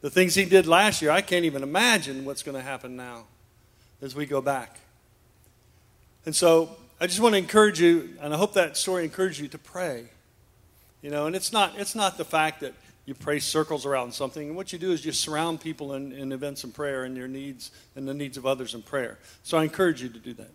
The 0.00 0.11
things 0.11 0.35
he 0.35 0.44
did 0.44 0.66
last 0.66 1.02
year, 1.02 1.11
I 1.11 1.20
can't 1.20 1.44
even 1.44 1.62
imagine 1.62 2.24
what's 2.24 2.42
going 2.42 2.57
to 2.57 2.62
happen 2.62 2.96
now 2.96 3.24
as 4.00 4.14
we 4.14 4.24
go 4.24 4.40
back. 4.40 4.79
And 6.24 6.35
so 6.35 6.76
I 6.98 7.06
just 7.06 7.20
want 7.20 7.35
to 7.35 7.38
encourage 7.38 7.80
you, 7.80 8.16
and 8.20 8.32
I 8.32 8.38
hope 8.38 8.54
that 8.54 8.76
story 8.76 9.04
encourages 9.04 9.40
you 9.40 9.48
to 9.48 9.59
pray. 9.59 10.06
You 11.02 11.11
know, 11.11 11.26
and 11.26 11.37
it's 11.37 11.52
not 11.52 11.78
it's 11.78 11.94
not 11.94 12.16
the 12.16 12.24
fact 12.24 12.61
that 12.61 12.72
you 13.04 13.14
pray 13.14 13.38
circles 13.38 13.87
around 13.87 14.12
something. 14.12 14.48
And 14.48 14.56
what 14.56 14.72
you 14.72 14.78
do 14.78 14.92
is 14.92 15.04
you 15.04 15.12
surround 15.12 15.61
people 15.61 15.94
in, 15.94 16.11
in 16.12 16.32
events 16.32 16.64
of 16.64 16.74
prayer 16.74 17.04
and 17.04 17.16
your 17.16 17.28
needs 17.28 17.70
and 17.94 18.09
the 18.09 18.14
needs 18.14 18.37
of 18.37 18.46
others 18.46 18.74
in 18.74 18.82
prayer. 18.82 19.18
So 19.42 19.59
I 19.59 19.62
encourage 19.62 20.02
you 20.02 20.09
to 20.09 20.18
do 20.18 20.32
that. 20.35 20.50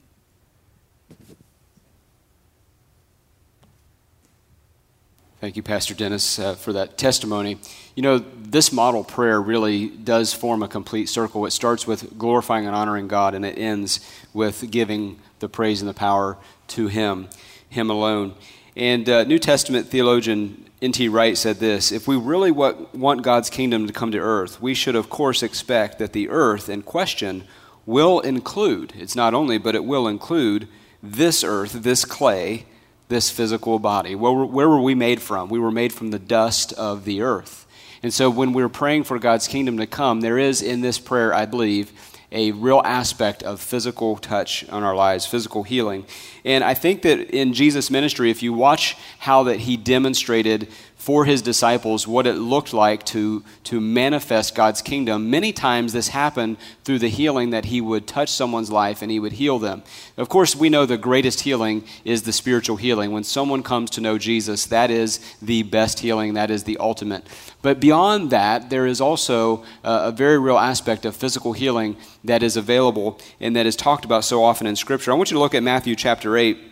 Thank 5.41 5.55
you, 5.55 5.63
Pastor 5.63 5.95
Dennis, 5.95 6.37
uh, 6.37 6.53
for 6.53 6.71
that 6.73 6.99
testimony. 6.99 7.57
You 7.95 8.03
know, 8.03 8.19
this 8.19 8.71
model 8.71 9.03
prayer 9.03 9.41
really 9.41 9.87
does 9.87 10.35
form 10.35 10.61
a 10.61 10.67
complete 10.67 11.09
circle. 11.09 11.47
It 11.47 11.51
starts 11.51 11.87
with 11.87 12.15
glorifying 12.15 12.67
and 12.67 12.75
honoring 12.75 13.07
God, 13.07 13.33
and 13.33 13.43
it 13.43 13.57
ends 13.57 14.07
with 14.35 14.69
giving 14.69 15.19
the 15.39 15.49
praise 15.49 15.81
and 15.81 15.89
the 15.89 15.95
power 15.95 16.37
to 16.67 16.89
Him, 16.89 17.27
Him 17.67 17.89
alone. 17.89 18.35
And 18.75 19.09
uh, 19.09 19.23
New 19.23 19.39
Testament 19.39 19.87
theologian 19.87 20.69
N.T. 20.79 21.09
Wright 21.09 21.35
said 21.35 21.57
this 21.57 21.91
If 21.91 22.07
we 22.07 22.17
really 22.17 22.51
want 22.51 23.23
God's 23.23 23.49
kingdom 23.49 23.87
to 23.87 23.93
come 23.93 24.11
to 24.11 24.19
earth, 24.19 24.61
we 24.61 24.75
should, 24.75 24.95
of 24.95 25.09
course, 25.09 25.41
expect 25.41 25.97
that 25.97 26.13
the 26.13 26.29
earth 26.29 26.69
in 26.69 26.83
question 26.83 27.45
will 27.87 28.19
include, 28.19 28.93
it's 28.95 29.15
not 29.15 29.33
only, 29.33 29.57
but 29.57 29.73
it 29.73 29.85
will 29.85 30.07
include 30.07 30.67
this 31.01 31.43
earth, 31.43 31.81
this 31.81 32.05
clay, 32.05 32.67
this 33.11 33.29
physical 33.29 33.77
body. 33.77 34.15
Where, 34.15 34.31
where 34.31 34.67
were 34.67 34.81
we 34.81 34.95
made 34.95 35.21
from? 35.21 35.49
We 35.49 35.59
were 35.59 35.69
made 35.69 35.93
from 35.93 36.09
the 36.09 36.17
dust 36.17 36.73
of 36.73 37.05
the 37.05 37.21
earth. 37.21 37.67
And 38.01 38.11
so 38.11 38.31
when 38.31 38.53
we're 38.53 38.69
praying 38.69 39.03
for 39.03 39.19
God's 39.19 39.47
kingdom 39.47 39.77
to 39.77 39.85
come, 39.85 40.21
there 40.21 40.39
is 40.39 40.63
in 40.63 40.81
this 40.81 40.97
prayer, 40.97 41.31
I 41.31 41.45
believe, 41.45 41.91
a 42.31 42.51
real 42.51 42.81
aspect 42.85 43.43
of 43.43 43.59
physical 43.59 44.15
touch 44.15 44.67
on 44.69 44.83
our 44.83 44.95
lives, 44.95 45.25
physical 45.25 45.63
healing. 45.63 46.05
And 46.45 46.63
I 46.63 46.73
think 46.73 47.01
that 47.01 47.29
in 47.29 47.53
Jesus' 47.53 47.91
ministry, 47.91 48.31
if 48.31 48.41
you 48.41 48.53
watch 48.53 48.95
how 49.19 49.43
that 49.43 49.59
he 49.59 49.75
demonstrated 49.75 50.69
for 51.01 51.25
his 51.25 51.41
disciples 51.41 52.07
what 52.07 52.27
it 52.27 52.35
looked 52.35 52.73
like 52.73 53.03
to, 53.03 53.43
to 53.63 53.81
manifest 53.81 54.53
God's 54.53 54.83
kingdom. 54.83 55.31
Many 55.31 55.51
times 55.51 55.93
this 55.93 56.09
happened 56.09 56.57
through 56.83 56.99
the 56.99 57.09
healing 57.09 57.49
that 57.49 57.65
he 57.65 57.81
would 57.81 58.05
touch 58.05 58.29
someone's 58.29 58.69
life 58.69 59.01
and 59.01 59.09
he 59.09 59.19
would 59.19 59.31
heal 59.31 59.57
them. 59.57 59.81
Of 60.15 60.29
course, 60.29 60.55
we 60.55 60.69
know 60.69 60.85
the 60.85 60.99
greatest 60.99 61.39
healing 61.39 61.85
is 62.05 62.21
the 62.21 62.31
spiritual 62.31 62.75
healing. 62.75 63.11
When 63.11 63.23
someone 63.23 63.63
comes 63.63 63.89
to 63.91 64.01
know 64.01 64.19
Jesus, 64.19 64.67
that 64.67 64.91
is 64.91 65.19
the 65.41 65.63
best 65.63 66.01
healing, 66.01 66.35
that 66.35 66.51
is 66.51 66.65
the 66.65 66.77
ultimate. 66.77 67.25
But 67.63 67.79
beyond 67.79 68.29
that, 68.29 68.69
there 68.69 68.85
is 68.85 69.01
also 69.01 69.63
a 69.83 70.11
very 70.11 70.37
real 70.37 70.59
aspect 70.59 71.03
of 71.03 71.15
physical 71.15 71.53
healing 71.53 71.97
that 72.23 72.43
is 72.43 72.55
available 72.55 73.19
and 73.39 73.55
that 73.55 73.65
is 73.65 73.75
talked 73.75 74.05
about 74.05 74.23
so 74.23 74.43
often 74.43 74.67
in 74.67 74.75
Scripture. 74.75 75.11
I 75.11 75.15
want 75.15 75.31
you 75.31 75.35
to 75.35 75.41
look 75.41 75.55
at 75.55 75.63
Matthew 75.63 75.95
chapter 75.95 76.37
8 76.37 76.70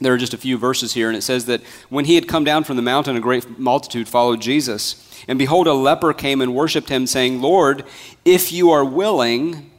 there 0.00 0.14
are 0.14 0.18
just 0.18 0.34
a 0.34 0.38
few 0.38 0.56
verses 0.56 0.94
here, 0.94 1.08
and 1.08 1.16
it 1.16 1.22
says 1.22 1.46
that 1.46 1.62
when 1.88 2.06
he 2.06 2.14
had 2.14 2.26
come 2.26 2.44
down 2.44 2.64
from 2.64 2.76
the 2.76 2.82
mountain, 2.82 3.16
a 3.16 3.20
great 3.20 3.58
multitude 3.58 4.08
followed 4.08 4.40
Jesus. 4.40 5.06
And 5.28 5.38
behold, 5.38 5.66
a 5.66 5.74
leper 5.74 6.12
came 6.12 6.40
and 6.40 6.54
worshipped 6.54 6.88
him, 6.88 7.06
saying, 7.06 7.42
Lord, 7.42 7.84
if 8.24 8.52
you 8.52 8.70
are 8.70 8.84
willing, 8.84 9.70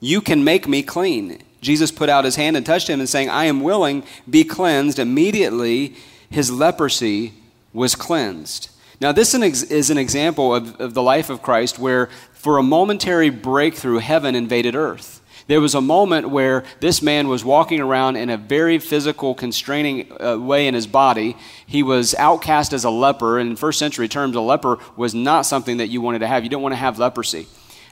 you 0.00 0.20
can 0.20 0.44
make 0.44 0.68
me 0.68 0.82
clean. 0.82 1.42
Jesus 1.60 1.90
put 1.90 2.10
out 2.10 2.26
his 2.26 2.36
hand 2.36 2.56
and 2.56 2.66
touched 2.66 2.90
him, 2.90 3.00
and 3.00 3.08
saying, 3.08 3.30
I 3.30 3.46
am 3.46 3.62
willing, 3.62 4.04
be 4.28 4.44
cleansed. 4.44 4.98
Immediately 4.98 5.96
his 6.28 6.50
leprosy 6.50 7.32
was 7.72 7.94
cleansed. 7.94 8.68
Now, 9.00 9.12
this 9.12 9.34
is 9.34 9.90
an 9.90 9.98
example 9.98 10.54
of, 10.54 10.80
of 10.80 10.94
the 10.94 11.02
life 11.02 11.30
of 11.30 11.42
Christ 11.42 11.78
where, 11.78 12.08
for 12.32 12.58
a 12.58 12.62
momentary 12.62 13.30
breakthrough, 13.30 13.98
heaven 13.98 14.34
invaded 14.34 14.74
earth. 14.74 15.20
There 15.46 15.60
was 15.60 15.74
a 15.74 15.80
moment 15.80 16.30
where 16.30 16.64
this 16.80 17.02
man 17.02 17.28
was 17.28 17.44
walking 17.44 17.80
around 17.80 18.16
in 18.16 18.30
a 18.30 18.36
very 18.38 18.78
physical, 18.78 19.34
constraining 19.34 20.10
uh, 20.20 20.38
way 20.38 20.66
in 20.66 20.74
his 20.74 20.86
body. 20.86 21.36
He 21.66 21.82
was 21.82 22.14
outcast 22.14 22.72
as 22.72 22.84
a 22.84 22.90
leper. 22.90 23.38
And 23.38 23.50
in 23.50 23.56
first 23.56 23.78
century 23.78 24.08
terms, 24.08 24.36
a 24.36 24.40
leper 24.40 24.78
was 24.96 25.14
not 25.14 25.42
something 25.42 25.76
that 25.76 25.88
you 25.88 26.00
wanted 26.00 26.20
to 26.20 26.26
have. 26.26 26.44
You 26.44 26.50
don't 26.50 26.62
want 26.62 26.72
to 26.72 26.78
have 26.78 26.98
leprosy. 26.98 27.46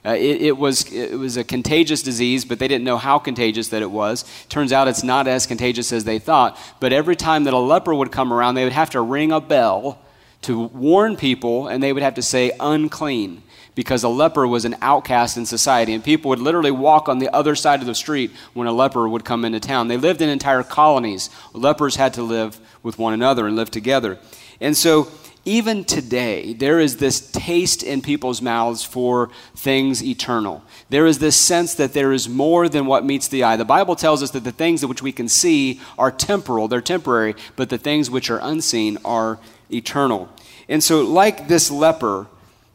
Uh, 0.04 0.14
it, 0.14 0.40
it, 0.40 0.56
was, 0.56 0.90
it 0.92 1.16
was 1.16 1.36
a 1.36 1.44
contagious 1.44 2.02
disease, 2.02 2.44
but 2.44 2.58
they 2.58 2.66
didn't 2.66 2.84
know 2.84 2.96
how 2.96 3.18
contagious 3.18 3.68
that 3.68 3.82
it 3.82 3.90
was. 3.90 4.24
Turns 4.48 4.72
out 4.72 4.88
it's 4.88 5.04
not 5.04 5.28
as 5.28 5.46
contagious 5.46 5.92
as 5.92 6.04
they 6.04 6.18
thought. 6.18 6.58
But 6.80 6.92
every 6.92 7.16
time 7.16 7.44
that 7.44 7.52
a 7.52 7.58
leper 7.58 7.94
would 7.94 8.10
come 8.10 8.32
around, 8.32 8.54
they 8.54 8.64
would 8.64 8.72
have 8.72 8.90
to 8.90 9.00
ring 9.00 9.30
a 9.30 9.40
bell 9.40 9.98
to 10.42 10.58
warn 10.58 11.16
people, 11.16 11.68
and 11.68 11.82
they 11.82 11.92
would 11.92 12.02
have 12.02 12.14
to 12.14 12.22
say, 12.22 12.50
unclean 12.58 13.42
because 13.74 14.02
a 14.02 14.08
leper 14.08 14.46
was 14.46 14.64
an 14.64 14.76
outcast 14.82 15.36
in 15.36 15.46
society, 15.46 15.92
and 15.94 16.04
people 16.04 16.28
would 16.28 16.38
literally 16.38 16.70
walk 16.70 17.08
on 17.08 17.18
the 17.18 17.34
other 17.34 17.54
side 17.54 17.80
of 17.80 17.86
the 17.86 17.94
street 17.94 18.30
when 18.52 18.66
a 18.66 18.72
leper 18.72 19.08
would 19.08 19.24
come 19.24 19.44
into 19.44 19.60
town. 19.60 19.88
They 19.88 19.96
lived 19.96 20.20
in 20.20 20.28
entire 20.28 20.62
colonies. 20.62 21.30
Lepers 21.52 21.96
had 21.96 22.14
to 22.14 22.22
live 22.22 22.60
with 22.82 22.98
one 22.98 23.14
another 23.14 23.46
and 23.46 23.56
live 23.56 23.70
together. 23.70 24.18
And 24.60 24.76
so, 24.76 25.08
even 25.44 25.84
today, 25.84 26.52
there 26.52 26.78
is 26.78 26.98
this 26.98 27.32
taste 27.32 27.82
in 27.82 28.00
people's 28.00 28.40
mouths 28.40 28.84
for 28.84 29.28
things 29.56 30.02
eternal. 30.02 30.62
There 30.88 31.06
is 31.06 31.18
this 31.18 31.34
sense 31.34 31.74
that 31.74 31.94
there 31.94 32.12
is 32.12 32.28
more 32.28 32.68
than 32.68 32.86
what 32.86 33.04
meets 33.04 33.26
the 33.26 33.42
eye. 33.42 33.56
The 33.56 33.64
Bible 33.64 33.96
tells 33.96 34.22
us 34.22 34.30
that 34.32 34.44
the 34.44 34.52
things 34.52 34.86
which 34.86 35.02
we 35.02 35.10
can 35.10 35.28
see 35.28 35.80
are 35.98 36.12
temporal, 36.12 36.68
they're 36.68 36.80
temporary, 36.80 37.34
but 37.56 37.70
the 37.70 37.78
things 37.78 38.08
which 38.08 38.30
are 38.30 38.38
unseen 38.40 38.98
are 39.04 39.40
eternal. 39.72 40.28
And 40.68 40.82
so, 40.82 41.02
like 41.02 41.48
this 41.48 41.72
leper, 41.72 42.28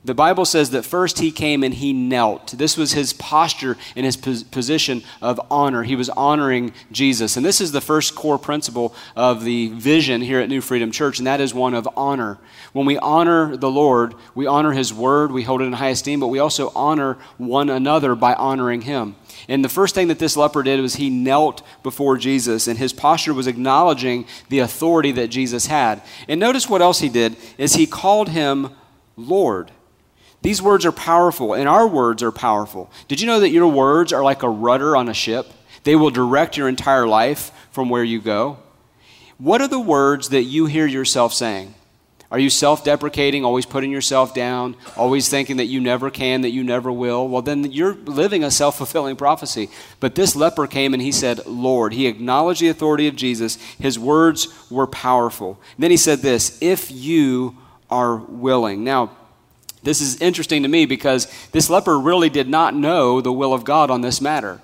the 0.05 0.13
Bible 0.13 0.45
says 0.45 0.69
that 0.69 0.85
first 0.85 1.19
he 1.19 1.31
came 1.31 1.63
and 1.63 1.73
he 1.73 1.91
knelt. 1.91 2.53
This 2.57 2.77
was 2.77 2.93
his 2.93 3.11
posture 3.13 3.75
and 3.93 4.05
his 4.05 4.15
position 4.15 5.03
of 5.21 5.41
honor. 5.51 5.83
He 5.83 5.97
was 5.97 6.09
honoring 6.09 6.71
Jesus. 6.93 7.35
And 7.35 7.45
this 7.45 7.59
is 7.59 7.73
the 7.73 7.81
first 7.81 8.15
core 8.15 8.37
principle 8.37 8.95
of 9.17 9.43
the 9.43 9.67
vision 9.69 10.21
here 10.21 10.39
at 10.39 10.47
New 10.47 10.61
Freedom 10.61 10.91
Church, 10.91 11.17
and 11.17 11.27
that 11.27 11.41
is 11.41 11.53
one 11.53 11.73
of 11.73 11.89
honor. 11.97 12.37
When 12.71 12.85
we 12.85 12.97
honor 12.99 13.57
the 13.57 13.69
Lord, 13.69 14.13
we 14.33 14.47
honor 14.47 14.71
his 14.71 14.93
word, 14.93 15.31
we 15.31 15.43
hold 15.43 15.61
it 15.61 15.65
in 15.65 15.73
high 15.73 15.89
esteem, 15.89 16.21
but 16.21 16.27
we 16.27 16.39
also 16.39 16.71
honor 16.73 17.17
one 17.37 17.69
another 17.69 18.15
by 18.15 18.33
honoring 18.35 18.81
him. 18.81 19.15
And 19.49 19.63
the 19.63 19.69
first 19.69 19.93
thing 19.93 20.07
that 20.07 20.19
this 20.19 20.37
leper 20.37 20.63
did 20.63 20.79
was 20.79 20.95
he 20.95 21.09
knelt 21.09 21.63
before 21.83 22.17
Jesus, 22.17 22.67
and 22.67 22.77
his 22.77 22.93
posture 22.93 23.33
was 23.33 23.47
acknowledging 23.47 24.25
the 24.47 24.59
authority 24.59 25.11
that 25.13 25.27
Jesus 25.27 25.67
had. 25.67 26.01
And 26.29 26.39
notice 26.39 26.69
what 26.69 26.81
else 26.81 26.99
he 26.99 27.09
did 27.09 27.35
is 27.57 27.73
he 27.73 27.87
called 27.87 28.29
him 28.29 28.69
Lord. 29.17 29.71
These 30.41 30.61
words 30.61 30.85
are 30.85 30.91
powerful, 30.91 31.53
and 31.53 31.67
our 31.67 31.87
words 31.87 32.21
are 32.23 32.31
powerful. 32.31 32.91
Did 33.07 33.19
you 33.19 33.27
know 33.27 33.39
that 33.39 33.49
your 33.49 33.67
words 33.67 34.13
are 34.13 34.23
like 34.23 34.43
a 34.43 34.49
rudder 34.49 34.95
on 34.95 35.09
a 35.09 35.13
ship? 35.13 35.47
They 35.83 35.95
will 35.95 36.09
direct 36.09 36.57
your 36.57 36.67
entire 36.67 37.07
life 37.07 37.51
from 37.71 37.89
where 37.89 38.03
you 38.03 38.21
go. 38.21 38.57
What 39.37 39.61
are 39.61 39.67
the 39.67 39.79
words 39.79 40.29
that 40.29 40.43
you 40.43 40.65
hear 40.65 40.85
yourself 40.85 41.33
saying? 41.33 41.75
Are 42.29 42.39
you 42.39 42.49
self 42.49 42.83
deprecating, 42.83 43.45
always 43.45 43.65
putting 43.65 43.89
yourself 43.89 44.33
down, 44.33 44.75
always 44.97 45.29
thinking 45.29 45.57
that 45.57 45.67
you 45.67 45.79
never 45.79 46.09
can, 46.09 46.41
that 46.41 46.49
you 46.49 46.61
never 46.63 46.91
will? 46.91 47.27
Well, 47.27 47.41
then 47.41 47.71
you're 47.71 47.93
living 47.93 48.43
a 48.43 48.51
self 48.51 48.77
fulfilling 48.77 49.15
prophecy. 49.15 49.69
But 50.01 50.15
this 50.15 50.35
leper 50.35 50.67
came 50.67 50.93
and 50.93 51.01
he 51.01 51.13
said, 51.13 51.45
Lord. 51.45 51.93
He 51.93 52.05
acknowledged 52.07 52.61
the 52.61 52.67
authority 52.67 53.07
of 53.07 53.15
Jesus. 53.15 53.55
His 53.79 53.97
words 53.97 54.49
were 54.69 54.87
powerful. 54.87 55.59
And 55.75 55.83
then 55.83 55.91
he 55.91 55.97
said 55.97 56.19
this, 56.19 56.57
if 56.61 56.91
you 56.91 57.55
are 57.89 58.17
willing. 58.17 58.83
Now, 58.83 59.16
this 59.87 60.01
is 60.01 60.21
interesting 60.21 60.63
to 60.63 60.69
me 60.69 60.85
because 60.85 61.31
this 61.51 61.69
leper 61.69 61.97
really 61.97 62.29
did 62.29 62.49
not 62.49 62.75
know 62.75 63.21
the 63.21 63.31
will 63.31 63.53
of 63.53 63.63
God 63.63 63.89
on 63.89 64.01
this 64.01 64.19
matter. 64.19 64.59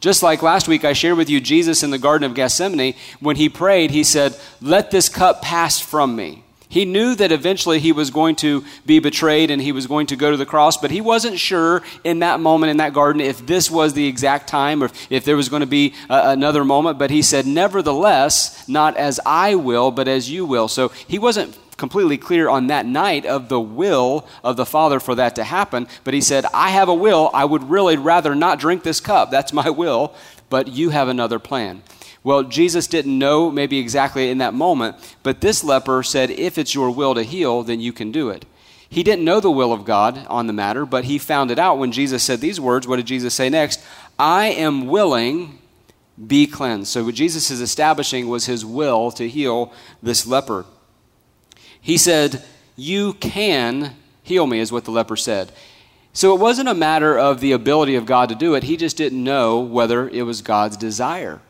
Just 0.00 0.22
like 0.22 0.42
last 0.42 0.66
week, 0.66 0.82
I 0.82 0.94
shared 0.94 1.18
with 1.18 1.28
you 1.28 1.42
Jesus 1.42 1.82
in 1.82 1.90
the 1.90 1.98
Garden 1.98 2.24
of 2.24 2.34
Gethsemane, 2.34 2.94
when 3.20 3.36
he 3.36 3.50
prayed, 3.50 3.90
he 3.90 4.02
said, 4.02 4.34
Let 4.62 4.90
this 4.90 5.10
cup 5.10 5.42
pass 5.42 5.78
from 5.78 6.16
me. 6.16 6.42
He 6.70 6.86
knew 6.86 7.14
that 7.16 7.32
eventually 7.32 7.80
he 7.80 7.92
was 7.92 8.10
going 8.10 8.34
to 8.36 8.64
be 8.86 8.98
betrayed 8.98 9.50
and 9.50 9.60
he 9.60 9.72
was 9.72 9.86
going 9.86 10.06
to 10.06 10.16
go 10.16 10.30
to 10.30 10.38
the 10.38 10.46
cross, 10.46 10.78
but 10.78 10.90
he 10.90 11.02
wasn't 11.02 11.38
sure 11.38 11.82
in 12.02 12.20
that 12.20 12.40
moment 12.40 12.70
in 12.70 12.78
that 12.78 12.94
garden 12.94 13.20
if 13.20 13.46
this 13.46 13.70
was 13.70 13.92
the 13.92 14.06
exact 14.06 14.48
time 14.48 14.82
or 14.82 14.88
if 15.10 15.26
there 15.26 15.36
was 15.36 15.50
going 15.50 15.60
to 15.60 15.66
be 15.66 15.92
a, 16.08 16.30
another 16.30 16.64
moment. 16.64 16.98
But 16.98 17.10
he 17.10 17.20
said, 17.20 17.46
Nevertheless, 17.46 18.66
not 18.70 18.96
as 18.96 19.20
I 19.26 19.54
will, 19.54 19.90
but 19.90 20.08
as 20.08 20.30
you 20.30 20.46
will. 20.46 20.66
So 20.66 20.88
he 21.06 21.18
wasn't 21.18 21.58
completely 21.82 22.16
clear 22.16 22.48
on 22.48 22.68
that 22.68 22.86
night 22.86 23.26
of 23.26 23.48
the 23.48 23.58
will 23.58 24.24
of 24.44 24.56
the 24.56 24.64
Father 24.64 25.00
for 25.00 25.16
that 25.16 25.34
to 25.34 25.42
happen. 25.42 25.88
But 26.04 26.14
he 26.14 26.20
said, 26.20 26.46
I 26.54 26.70
have 26.70 26.88
a 26.88 26.94
will. 26.94 27.28
I 27.34 27.44
would 27.44 27.68
really 27.68 27.96
rather 27.96 28.36
not 28.36 28.60
drink 28.60 28.84
this 28.84 29.00
cup. 29.00 29.32
That's 29.32 29.52
my 29.52 29.68
will. 29.68 30.14
But 30.48 30.68
you 30.68 30.90
have 30.90 31.08
another 31.08 31.40
plan. 31.40 31.82
Well, 32.22 32.44
Jesus 32.44 32.86
didn't 32.86 33.18
know 33.18 33.50
maybe 33.50 33.80
exactly 33.80 34.30
in 34.30 34.38
that 34.38 34.54
moment, 34.54 34.94
but 35.24 35.40
this 35.40 35.64
leper 35.64 36.04
said, 36.04 36.30
If 36.30 36.56
it's 36.56 36.72
your 36.72 36.88
will 36.88 37.16
to 37.16 37.24
heal, 37.24 37.64
then 37.64 37.80
you 37.80 37.92
can 37.92 38.12
do 38.12 38.30
it. 38.30 38.44
He 38.88 39.02
didn't 39.02 39.24
know 39.24 39.40
the 39.40 39.50
will 39.50 39.72
of 39.72 39.84
God 39.84 40.24
on 40.28 40.46
the 40.46 40.52
matter, 40.52 40.86
but 40.86 41.06
he 41.06 41.18
found 41.18 41.50
it 41.50 41.58
out 41.58 41.78
when 41.78 41.90
Jesus 41.90 42.22
said 42.22 42.40
these 42.40 42.60
words. 42.60 42.86
What 42.86 42.98
did 42.98 43.06
Jesus 43.06 43.34
say 43.34 43.50
next? 43.50 43.82
I 44.20 44.50
am 44.50 44.86
willing, 44.86 45.58
be 46.24 46.46
cleansed. 46.46 46.92
So, 46.92 47.02
what 47.02 47.16
Jesus 47.16 47.50
is 47.50 47.60
establishing 47.60 48.28
was 48.28 48.46
his 48.46 48.64
will 48.64 49.10
to 49.12 49.28
heal 49.28 49.72
this 50.00 50.28
leper. 50.28 50.64
He 51.82 51.98
said, 51.98 52.42
You 52.76 53.12
can 53.14 53.94
heal 54.22 54.46
me, 54.46 54.60
is 54.60 54.72
what 54.72 54.84
the 54.84 54.90
leper 54.90 55.16
said. 55.16 55.52
So 56.14 56.34
it 56.34 56.40
wasn't 56.40 56.68
a 56.68 56.74
matter 56.74 57.18
of 57.18 57.40
the 57.40 57.52
ability 57.52 57.96
of 57.96 58.06
God 58.06 58.28
to 58.30 58.34
do 58.34 58.54
it, 58.54 58.62
he 58.62 58.76
just 58.78 58.96
didn't 58.96 59.22
know 59.22 59.60
whether 59.60 60.08
it 60.08 60.22
was 60.22 60.40
God's 60.40 60.76
desire. 60.78 61.40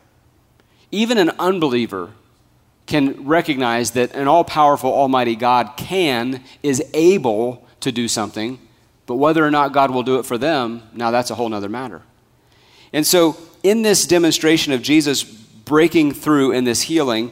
Even 0.91 1.17
an 1.17 1.31
unbeliever 1.39 2.11
can 2.85 3.25
recognize 3.25 3.91
that 3.91 4.13
an 4.13 4.27
all 4.27 4.43
powerful, 4.43 4.91
almighty 4.91 5.35
God 5.35 5.71
can, 5.77 6.43
is 6.61 6.83
able 6.93 7.65
to 7.79 7.91
do 7.91 8.07
something, 8.07 8.59
but 9.05 9.15
whether 9.15 9.45
or 9.45 9.51
not 9.51 9.73
God 9.73 9.91
will 9.91 10.03
do 10.03 10.19
it 10.19 10.25
for 10.25 10.37
them, 10.37 10.83
now 10.93 11.11
that's 11.11 11.31
a 11.31 11.35
whole 11.35 11.53
other 11.53 11.69
matter. 11.69 12.01
And 12.91 13.05
so, 13.05 13.37
in 13.63 13.81
this 13.81 14.05
demonstration 14.05 14.73
of 14.73 14.81
Jesus 14.81 15.23
breaking 15.23 16.13
through 16.13 16.51
in 16.51 16.63
this 16.63 16.83
healing, 16.83 17.31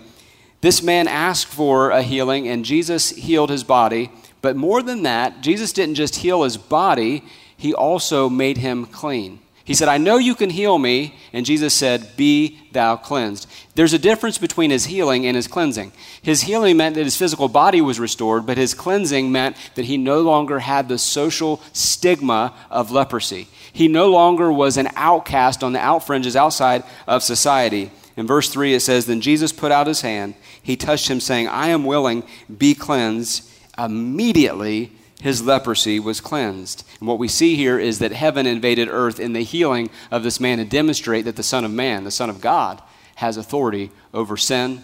this 0.61 0.81
man 0.81 1.07
asked 1.07 1.47
for 1.47 1.89
a 1.89 2.03
healing, 2.03 2.47
and 2.47 2.63
Jesus 2.63 3.09
healed 3.09 3.49
his 3.49 3.63
body. 3.63 4.11
But 4.41 4.55
more 4.55 4.81
than 4.81 5.03
that, 5.03 5.41
Jesus 5.41 5.73
didn't 5.73 5.95
just 5.95 6.17
heal 6.17 6.43
his 6.43 6.57
body, 6.57 7.23
he 7.57 7.73
also 7.73 8.29
made 8.29 8.57
him 8.57 8.85
clean. 8.85 9.39
He 9.63 9.75
said, 9.75 9.87
I 9.87 9.99
know 9.99 10.17
you 10.17 10.35
can 10.35 10.49
heal 10.49 10.77
me. 10.77 11.15
And 11.33 11.45
Jesus 11.45 11.73
said, 11.73 12.17
Be 12.17 12.59
thou 12.71 12.95
cleansed. 12.95 13.47
There's 13.75 13.93
a 13.93 13.99
difference 13.99 14.37
between 14.37 14.71
his 14.71 14.85
healing 14.85 15.25
and 15.25 15.35
his 15.35 15.47
cleansing. 15.47 15.91
His 16.21 16.41
healing 16.41 16.77
meant 16.77 16.95
that 16.95 17.03
his 17.03 17.15
physical 17.15 17.47
body 17.47 17.79
was 17.79 17.99
restored, 17.99 18.45
but 18.45 18.57
his 18.57 18.73
cleansing 18.73 19.31
meant 19.31 19.55
that 19.75 19.85
he 19.85 19.97
no 19.97 20.21
longer 20.21 20.59
had 20.59 20.89
the 20.89 20.97
social 20.97 21.61
stigma 21.73 22.53
of 22.69 22.91
leprosy. 22.91 23.47
He 23.71 23.87
no 23.87 24.09
longer 24.09 24.51
was 24.51 24.77
an 24.77 24.89
outcast 24.95 25.63
on 25.63 25.73
the 25.73 25.79
out 25.79 26.05
fringes 26.05 26.35
outside 26.35 26.83
of 27.07 27.23
society. 27.23 27.91
In 28.17 28.27
verse 28.27 28.49
3, 28.49 28.73
it 28.73 28.81
says, 28.81 29.05
Then 29.05 29.21
Jesus 29.21 29.53
put 29.53 29.71
out 29.71 29.87
his 29.87 30.01
hand 30.01 30.35
he 30.61 30.75
touched 30.75 31.09
him, 31.09 31.19
saying, 31.19 31.47
I 31.47 31.69
am 31.69 31.85
willing, 31.85 32.23
be 32.55 32.75
cleansed. 32.75 33.49
Immediately, 33.77 34.91
his 35.21 35.43
leprosy 35.43 35.99
was 35.99 36.21
cleansed. 36.21 36.83
And 36.99 37.07
what 37.07 37.19
we 37.19 37.27
see 37.27 37.55
here 37.55 37.79
is 37.79 37.99
that 37.99 38.11
heaven 38.11 38.45
invaded 38.45 38.89
earth 38.89 39.19
in 39.19 39.33
the 39.33 39.43
healing 39.43 39.89
of 40.09 40.23
this 40.23 40.39
man 40.39 40.57
to 40.57 40.65
demonstrate 40.65 41.25
that 41.25 41.35
the 41.35 41.43
Son 41.43 41.63
of 41.63 41.71
Man, 41.71 42.03
the 42.03 42.11
Son 42.11 42.29
of 42.29 42.41
God, 42.41 42.81
has 43.15 43.37
authority 43.37 43.91
over 44.13 44.37
sin 44.37 44.83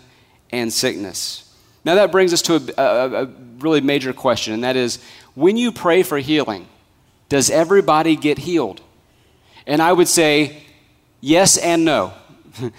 and 0.51 0.71
sickness. 0.71 1.43
Now, 1.83 1.95
that 1.95 2.11
brings 2.11 2.33
us 2.33 2.41
to 2.43 2.55
a, 2.55 2.81
a, 2.81 3.23
a 3.23 3.25
really 3.59 3.81
major 3.81 4.13
question, 4.13 4.53
and 4.53 4.63
that 4.63 4.75
is 4.75 4.99
when 5.35 5.57
you 5.57 5.71
pray 5.71 6.03
for 6.03 6.17
healing, 6.17 6.67
does 7.29 7.49
everybody 7.49 8.15
get 8.15 8.39
healed? 8.39 8.81
And 9.65 9.81
I 9.81 9.93
would 9.93 10.07
say 10.07 10.63
yes 11.21 11.57
and 11.57 11.85
no. 11.85 12.13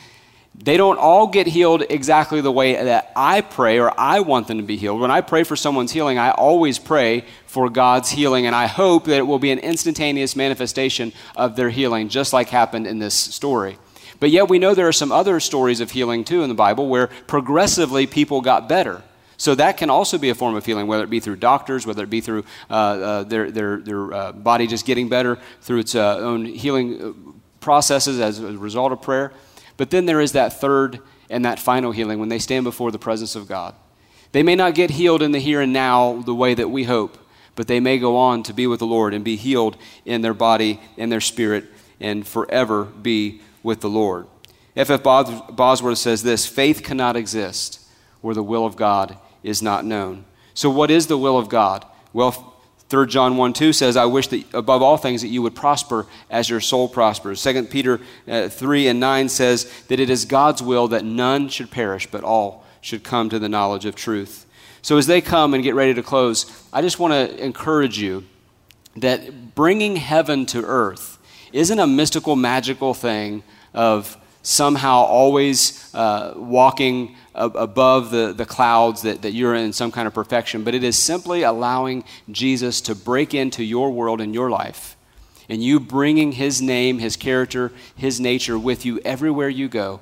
they 0.60 0.76
don't 0.76 0.98
all 0.98 1.28
get 1.28 1.46
healed 1.46 1.84
exactly 1.88 2.40
the 2.40 2.50
way 2.50 2.74
that 2.74 3.12
I 3.14 3.42
pray 3.42 3.78
or 3.78 3.92
I 3.98 4.20
want 4.20 4.48
them 4.48 4.58
to 4.58 4.64
be 4.64 4.76
healed. 4.76 5.00
When 5.00 5.10
I 5.10 5.20
pray 5.20 5.44
for 5.44 5.54
someone's 5.54 5.92
healing, 5.92 6.18
I 6.18 6.32
always 6.32 6.80
pray 6.80 7.24
for 7.46 7.70
God's 7.70 8.10
healing, 8.10 8.44
and 8.46 8.56
I 8.56 8.66
hope 8.66 9.04
that 9.04 9.18
it 9.18 9.26
will 9.26 9.38
be 9.38 9.52
an 9.52 9.60
instantaneous 9.60 10.34
manifestation 10.34 11.12
of 11.36 11.54
their 11.54 11.70
healing, 11.70 12.08
just 12.08 12.32
like 12.32 12.48
happened 12.48 12.86
in 12.88 12.98
this 12.98 13.14
story. 13.14 13.78
But 14.20 14.30
yet, 14.30 14.48
we 14.48 14.58
know 14.58 14.74
there 14.74 14.88
are 14.88 14.92
some 14.92 15.12
other 15.12 15.38
stories 15.38 15.80
of 15.80 15.92
healing 15.92 16.24
too 16.24 16.42
in 16.42 16.48
the 16.48 16.54
Bible 16.56 16.88
where 16.88 17.06
progressively 17.28 18.08
people 18.08 18.40
got 18.40 18.68
better. 18.68 19.02
So 19.36 19.54
that 19.54 19.76
can 19.76 19.88
also 19.88 20.18
be 20.18 20.30
a 20.30 20.34
form 20.34 20.56
of 20.56 20.66
healing, 20.66 20.88
whether 20.88 21.04
it 21.04 21.10
be 21.10 21.20
through 21.20 21.36
doctors, 21.36 21.86
whether 21.86 22.02
it 22.02 22.10
be 22.10 22.20
through 22.20 22.44
uh, 22.68 22.74
uh, 22.74 23.22
their, 23.22 23.52
their, 23.52 23.76
their 23.76 24.12
uh, 24.12 24.32
body 24.32 24.66
just 24.66 24.84
getting 24.84 25.08
better, 25.08 25.38
through 25.60 25.78
its 25.78 25.94
uh, 25.94 26.16
own 26.18 26.44
healing 26.44 27.00
uh, 27.00 27.12
processes 27.60 28.18
as 28.18 28.40
a 28.40 28.58
result 28.58 28.90
of 28.90 29.00
prayer. 29.00 29.32
But 29.78 29.88
then 29.88 30.04
there 30.04 30.20
is 30.20 30.32
that 30.32 30.60
third 30.60 31.00
and 31.30 31.46
that 31.46 31.58
final 31.58 31.92
healing 31.92 32.18
when 32.18 32.28
they 32.28 32.38
stand 32.38 32.64
before 32.64 32.90
the 32.90 32.98
presence 32.98 33.34
of 33.34 33.48
God. 33.48 33.74
They 34.32 34.42
may 34.42 34.54
not 34.54 34.74
get 34.74 34.90
healed 34.90 35.22
in 35.22 35.32
the 35.32 35.38
here 35.38 35.62
and 35.62 35.72
now 35.72 36.20
the 36.20 36.34
way 36.34 36.52
that 36.52 36.68
we 36.68 36.84
hope, 36.84 37.16
but 37.54 37.66
they 37.66 37.80
may 37.80 37.98
go 37.98 38.16
on 38.16 38.42
to 38.42 38.52
be 38.52 38.66
with 38.66 38.80
the 38.80 38.86
Lord 38.86 39.14
and 39.14 39.24
be 39.24 39.36
healed 39.36 39.78
in 40.04 40.20
their 40.20 40.34
body 40.34 40.80
and 40.98 41.10
their 41.10 41.20
spirit 41.20 41.64
and 42.00 42.26
forever 42.26 42.84
be 42.84 43.40
with 43.62 43.80
the 43.80 43.88
Lord. 43.88 44.26
F.F. 44.76 45.02
Bosworth 45.02 45.98
says 45.98 46.22
this 46.22 46.46
faith 46.46 46.82
cannot 46.82 47.16
exist 47.16 47.80
where 48.20 48.34
the 48.34 48.42
will 48.42 48.66
of 48.66 48.76
God 48.76 49.16
is 49.42 49.62
not 49.62 49.84
known. 49.84 50.24
So, 50.54 50.70
what 50.70 50.90
is 50.90 51.06
the 51.06 51.18
will 51.18 51.38
of 51.38 51.48
God? 51.48 51.84
Well, 52.12 52.57
3 52.88 53.06
John 53.06 53.36
1 53.36 53.52
2 53.52 53.72
says, 53.72 53.96
I 53.96 54.06
wish 54.06 54.28
that 54.28 54.44
above 54.54 54.82
all 54.82 54.96
things 54.96 55.22
that 55.22 55.28
you 55.28 55.42
would 55.42 55.54
prosper 55.54 56.06
as 56.30 56.48
your 56.48 56.60
soul 56.60 56.88
prospers. 56.88 57.42
2 57.42 57.64
Peter 57.64 58.00
uh, 58.26 58.48
3 58.48 58.88
and 58.88 59.00
9 59.00 59.28
says 59.28 59.70
that 59.88 60.00
it 60.00 60.08
is 60.08 60.24
God's 60.24 60.62
will 60.62 60.88
that 60.88 61.04
none 61.04 61.48
should 61.48 61.70
perish, 61.70 62.06
but 62.06 62.24
all 62.24 62.64
should 62.80 63.04
come 63.04 63.28
to 63.28 63.38
the 63.38 63.48
knowledge 63.48 63.84
of 63.84 63.94
truth. 63.94 64.46
So, 64.82 64.96
as 64.96 65.06
they 65.06 65.20
come 65.20 65.54
and 65.54 65.62
get 65.62 65.74
ready 65.74 65.92
to 65.94 66.02
close, 66.02 66.66
I 66.72 66.82
just 66.82 66.98
want 66.98 67.12
to 67.12 67.44
encourage 67.44 67.98
you 67.98 68.24
that 68.96 69.54
bringing 69.54 69.96
heaven 69.96 70.46
to 70.46 70.64
earth 70.64 71.18
isn't 71.52 71.78
a 71.78 71.86
mystical, 71.86 72.36
magical 72.36 72.94
thing 72.94 73.42
of 73.74 74.16
somehow 74.42 75.02
always 75.02 75.92
uh, 75.94 76.32
walking 76.36 77.16
above 77.34 78.10
the, 78.10 78.32
the 78.32 78.46
clouds 78.46 79.02
that, 79.02 79.22
that 79.22 79.32
you're 79.32 79.54
in 79.54 79.72
some 79.72 79.92
kind 79.92 80.08
of 80.08 80.14
perfection, 80.14 80.64
but 80.64 80.74
it 80.74 80.82
is 80.82 80.98
simply 80.98 81.42
allowing 81.42 82.04
Jesus 82.30 82.80
to 82.82 82.94
break 82.94 83.34
into 83.34 83.62
your 83.62 83.90
world 83.90 84.20
and 84.20 84.34
your 84.34 84.50
life. 84.50 84.96
And 85.48 85.62
you 85.62 85.80
bringing 85.80 86.32
his 86.32 86.60
name, 86.60 86.98
his 86.98 87.16
character, 87.16 87.72
his 87.94 88.20
nature 88.20 88.58
with 88.58 88.84
you 88.84 89.00
everywhere 89.04 89.48
you 89.48 89.68
go, 89.68 90.00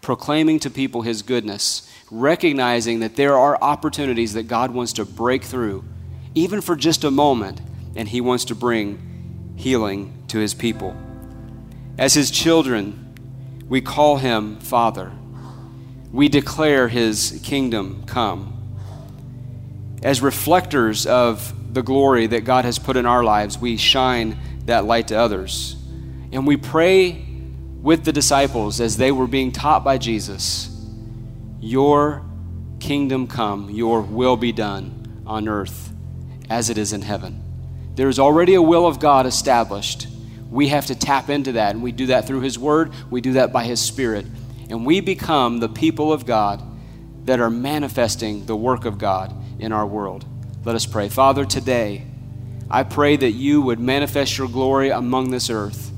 proclaiming 0.00 0.58
to 0.60 0.70
people 0.70 1.02
his 1.02 1.22
goodness, 1.22 1.92
recognizing 2.10 3.00
that 3.00 3.16
there 3.16 3.36
are 3.36 3.58
opportunities 3.60 4.32
that 4.34 4.44
God 4.44 4.70
wants 4.70 4.92
to 4.94 5.04
break 5.04 5.42
through, 5.42 5.84
even 6.34 6.60
for 6.60 6.76
just 6.76 7.04
a 7.04 7.10
moment, 7.10 7.60
and 7.94 8.08
he 8.08 8.20
wants 8.20 8.44
to 8.46 8.54
bring 8.54 9.54
healing 9.56 10.22
to 10.28 10.38
his 10.38 10.54
people. 10.54 10.96
As 11.98 12.14
his 12.14 12.30
children, 12.30 13.05
we 13.68 13.80
call 13.80 14.16
him 14.16 14.58
Father. 14.60 15.12
We 16.12 16.28
declare 16.28 16.88
his 16.88 17.40
kingdom 17.42 18.04
come. 18.06 18.52
As 20.02 20.20
reflectors 20.20 21.06
of 21.06 21.52
the 21.74 21.82
glory 21.82 22.26
that 22.28 22.44
God 22.44 22.64
has 22.64 22.78
put 22.78 22.96
in 22.96 23.06
our 23.06 23.24
lives, 23.24 23.58
we 23.58 23.76
shine 23.76 24.38
that 24.66 24.84
light 24.84 25.08
to 25.08 25.16
others. 25.16 25.76
And 26.32 26.46
we 26.46 26.56
pray 26.56 27.24
with 27.82 28.04
the 28.04 28.12
disciples 28.12 28.80
as 28.80 28.96
they 28.96 29.12
were 29.12 29.26
being 29.26 29.52
taught 29.52 29.84
by 29.84 29.98
Jesus 29.98 30.72
Your 31.60 32.24
kingdom 32.78 33.26
come, 33.26 33.70
your 33.70 34.02
will 34.02 34.36
be 34.36 34.52
done 34.52 35.22
on 35.26 35.48
earth 35.48 35.92
as 36.48 36.70
it 36.70 36.78
is 36.78 36.92
in 36.92 37.02
heaven. 37.02 37.42
There 37.94 38.08
is 38.08 38.18
already 38.18 38.54
a 38.54 38.62
will 38.62 38.86
of 38.86 39.00
God 39.00 39.26
established 39.26 40.06
we 40.50 40.68
have 40.68 40.86
to 40.86 40.94
tap 40.94 41.28
into 41.28 41.52
that, 41.52 41.74
and 41.74 41.82
we 41.82 41.92
do 41.92 42.06
that 42.06 42.26
through 42.26 42.40
His 42.40 42.58
Word, 42.58 42.92
we 43.10 43.20
do 43.20 43.34
that 43.34 43.52
by 43.52 43.64
His 43.64 43.80
Spirit. 43.80 44.26
And 44.68 44.84
we 44.84 45.00
become 45.00 45.60
the 45.60 45.68
people 45.68 46.12
of 46.12 46.26
God 46.26 46.62
that 47.26 47.40
are 47.40 47.50
manifesting 47.50 48.46
the 48.46 48.56
work 48.56 48.84
of 48.84 48.98
God 48.98 49.34
in 49.60 49.72
our 49.72 49.86
world. 49.86 50.24
Let 50.64 50.74
us 50.74 50.86
pray. 50.86 51.08
Father, 51.08 51.44
today, 51.44 52.04
I 52.70 52.82
pray 52.82 53.16
that 53.16 53.32
you 53.32 53.62
would 53.62 53.78
manifest 53.78 54.38
your 54.38 54.48
glory 54.48 54.90
among 54.90 55.30
this 55.30 55.50
earth. 55.50 55.92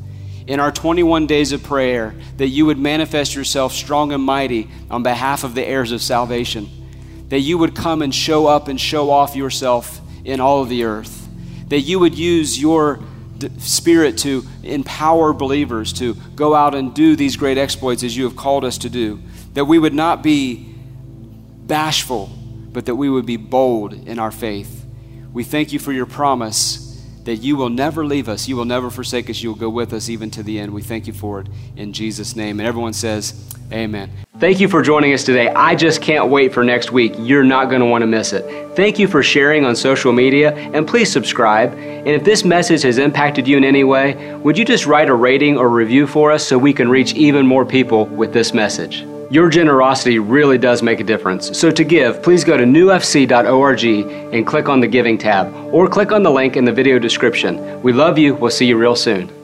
In 0.46 0.60
our 0.60 0.72
21 0.72 1.26
days 1.26 1.52
of 1.52 1.62
prayer, 1.62 2.14
that 2.38 2.48
you 2.48 2.66
would 2.66 2.78
manifest 2.78 3.34
yourself 3.34 3.72
strong 3.72 4.12
and 4.12 4.22
mighty 4.22 4.68
on 4.90 5.02
behalf 5.02 5.44
of 5.44 5.54
the 5.54 5.64
heirs 5.64 5.92
of 5.92 6.02
salvation. 6.02 6.68
That 7.28 7.40
you 7.40 7.58
would 7.58 7.74
come 7.74 8.00
and 8.00 8.14
show 8.14 8.46
up 8.46 8.68
and 8.68 8.80
show 8.80 9.10
off 9.10 9.36
yourself 9.36 10.00
in 10.24 10.40
all 10.40 10.62
of 10.62 10.68
the 10.68 10.84
earth. 10.84 11.28
That 11.68 11.80
you 11.80 11.98
would 11.98 12.16
use 12.16 12.60
your 12.60 13.00
Spirit 13.58 14.18
to 14.18 14.44
empower 14.62 15.32
believers 15.32 15.92
to 15.94 16.14
go 16.34 16.54
out 16.54 16.74
and 16.74 16.94
do 16.94 17.16
these 17.16 17.36
great 17.36 17.58
exploits 17.58 18.02
as 18.02 18.16
you 18.16 18.24
have 18.24 18.36
called 18.36 18.64
us 18.64 18.78
to 18.78 18.90
do. 18.90 19.20
That 19.54 19.64
we 19.64 19.78
would 19.78 19.94
not 19.94 20.22
be 20.22 20.74
bashful, 21.66 22.30
but 22.72 22.86
that 22.86 22.96
we 22.96 23.08
would 23.08 23.26
be 23.26 23.36
bold 23.36 23.92
in 23.92 24.18
our 24.18 24.30
faith. 24.30 24.86
We 25.32 25.44
thank 25.44 25.72
you 25.72 25.78
for 25.78 25.92
your 25.92 26.06
promise 26.06 26.88
that 27.24 27.36
you 27.36 27.56
will 27.56 27.68
never 27.68 28.06
leave 28.06 28.26
us, 28.26 28.48
you 28.48 28.56
will 28.56 28.64
never 28.64 28.88
forsake 28.88 29.28
us, 29.28 29.42
you 29.42 29.50
will 29.50 29.58
go 29.58 29.68
with 29.68 29.92
us 29.92 30.08
even 30.08 30.30
to 30.30 30.42
the 30.42 30.58
end. 30.58 30.72
We 30.72 30.80
thank 30.80 31.06
you 31.06 31.12
for 31.12 31.40
it 31.40 31.48
in 31.76 31.92
Jesus' 31.92 32.34
name. 32.34 32.58
And 32.58 32.66
everyone 32.66 32.94
says, 32.94 33.54
Amen. 33.72 34.10
Thank 34.38 34.60
you 34.60 34.68
for 34.68 34.82
joining 34.82 35.12
us 35.12 35.24
today. 35.24 35.48
I 35.48 35.74
just 35.74 36.00
can't 36.00 36.28
wait 36.28 36.52
for 36.54 36.62
next 36.62 36.92
week. 36.92 37.14
You're 37.18 37.44
not 37.44 37.68
going 37.68 37.80
to 37.80 37.86
want 37.86 38.02
to 38.02 38.06
miss 38.06 38.32
it. 38.32 38.76
Thank 38.76 38.98
you 38.98 39.08
for 39.08 39.22
sharing 39.22 39.64
on 39.64 39.74
social 39.74 40.12
media 40.12 40.54
and 40.54 40.86
please 40.86 41.10
subscribe. 41.10 41.72
And 41.72 42.08
if 42.08 42.24
this 42.24 42.44
message 42.44 42.82
has 42.82 42.98
impacted 42.98 43.48
you 43.48 43.56
in 43.56 43.64
any 43.64 43.84
way, 43.84 44.36
would 44.36 44.56
you 44.56 44.64
just 44.64 44.86
write 44.86 45.08
a 45.08 45.14
rating 45.14 45.58
or 45.58 45.68
review 45.68 46.06
for 46.06 46.30
us 46.30 46.46
so 46.46 46.56
we 46.56 46.72
can 46.72 46.88
reach 46.88 47.14
even 47.14 47.46
more 47.46 47.66
people 47.66 48.06
with 48.06 48.32
this 48.32 48.54
message? 48.54 49.04
Your 49.30 49.50
generosity 49.50 50.18
really 50.18 50.56
does 50.56 50.82
make 50.82 51.00
a 51.00 51.04
difference. 51.04 51.58
So 51.58 51.70
to 51.70 51.84
give, 51.84 52.22
please 52.22 52.44
go 52.44 52.56
to 52.56 52.64
newfc.org 52.64 53.84
and 53.84 54.46
click 54.46 54.68
on 54.70 54.80
the 54.80 54.86
Giving 54.86 55.18
tab 55.18 55.52
or 55.74 55.86
click 55.88 56.12
on 56.12 56.22
the 56.22 56.30
link 56.30 56.56
in 56.56 56.64
the 56.64 56.72
video 56.72 56.98
description. 56.98 57.82
We 57.82 57.92
love 57.92 58.16
you. 58.16 58.34
We'll 58.36 58.50
see 58.50 58.66
you 58.66 58.78
real 58.78 58.96
soon. 58.96 59.37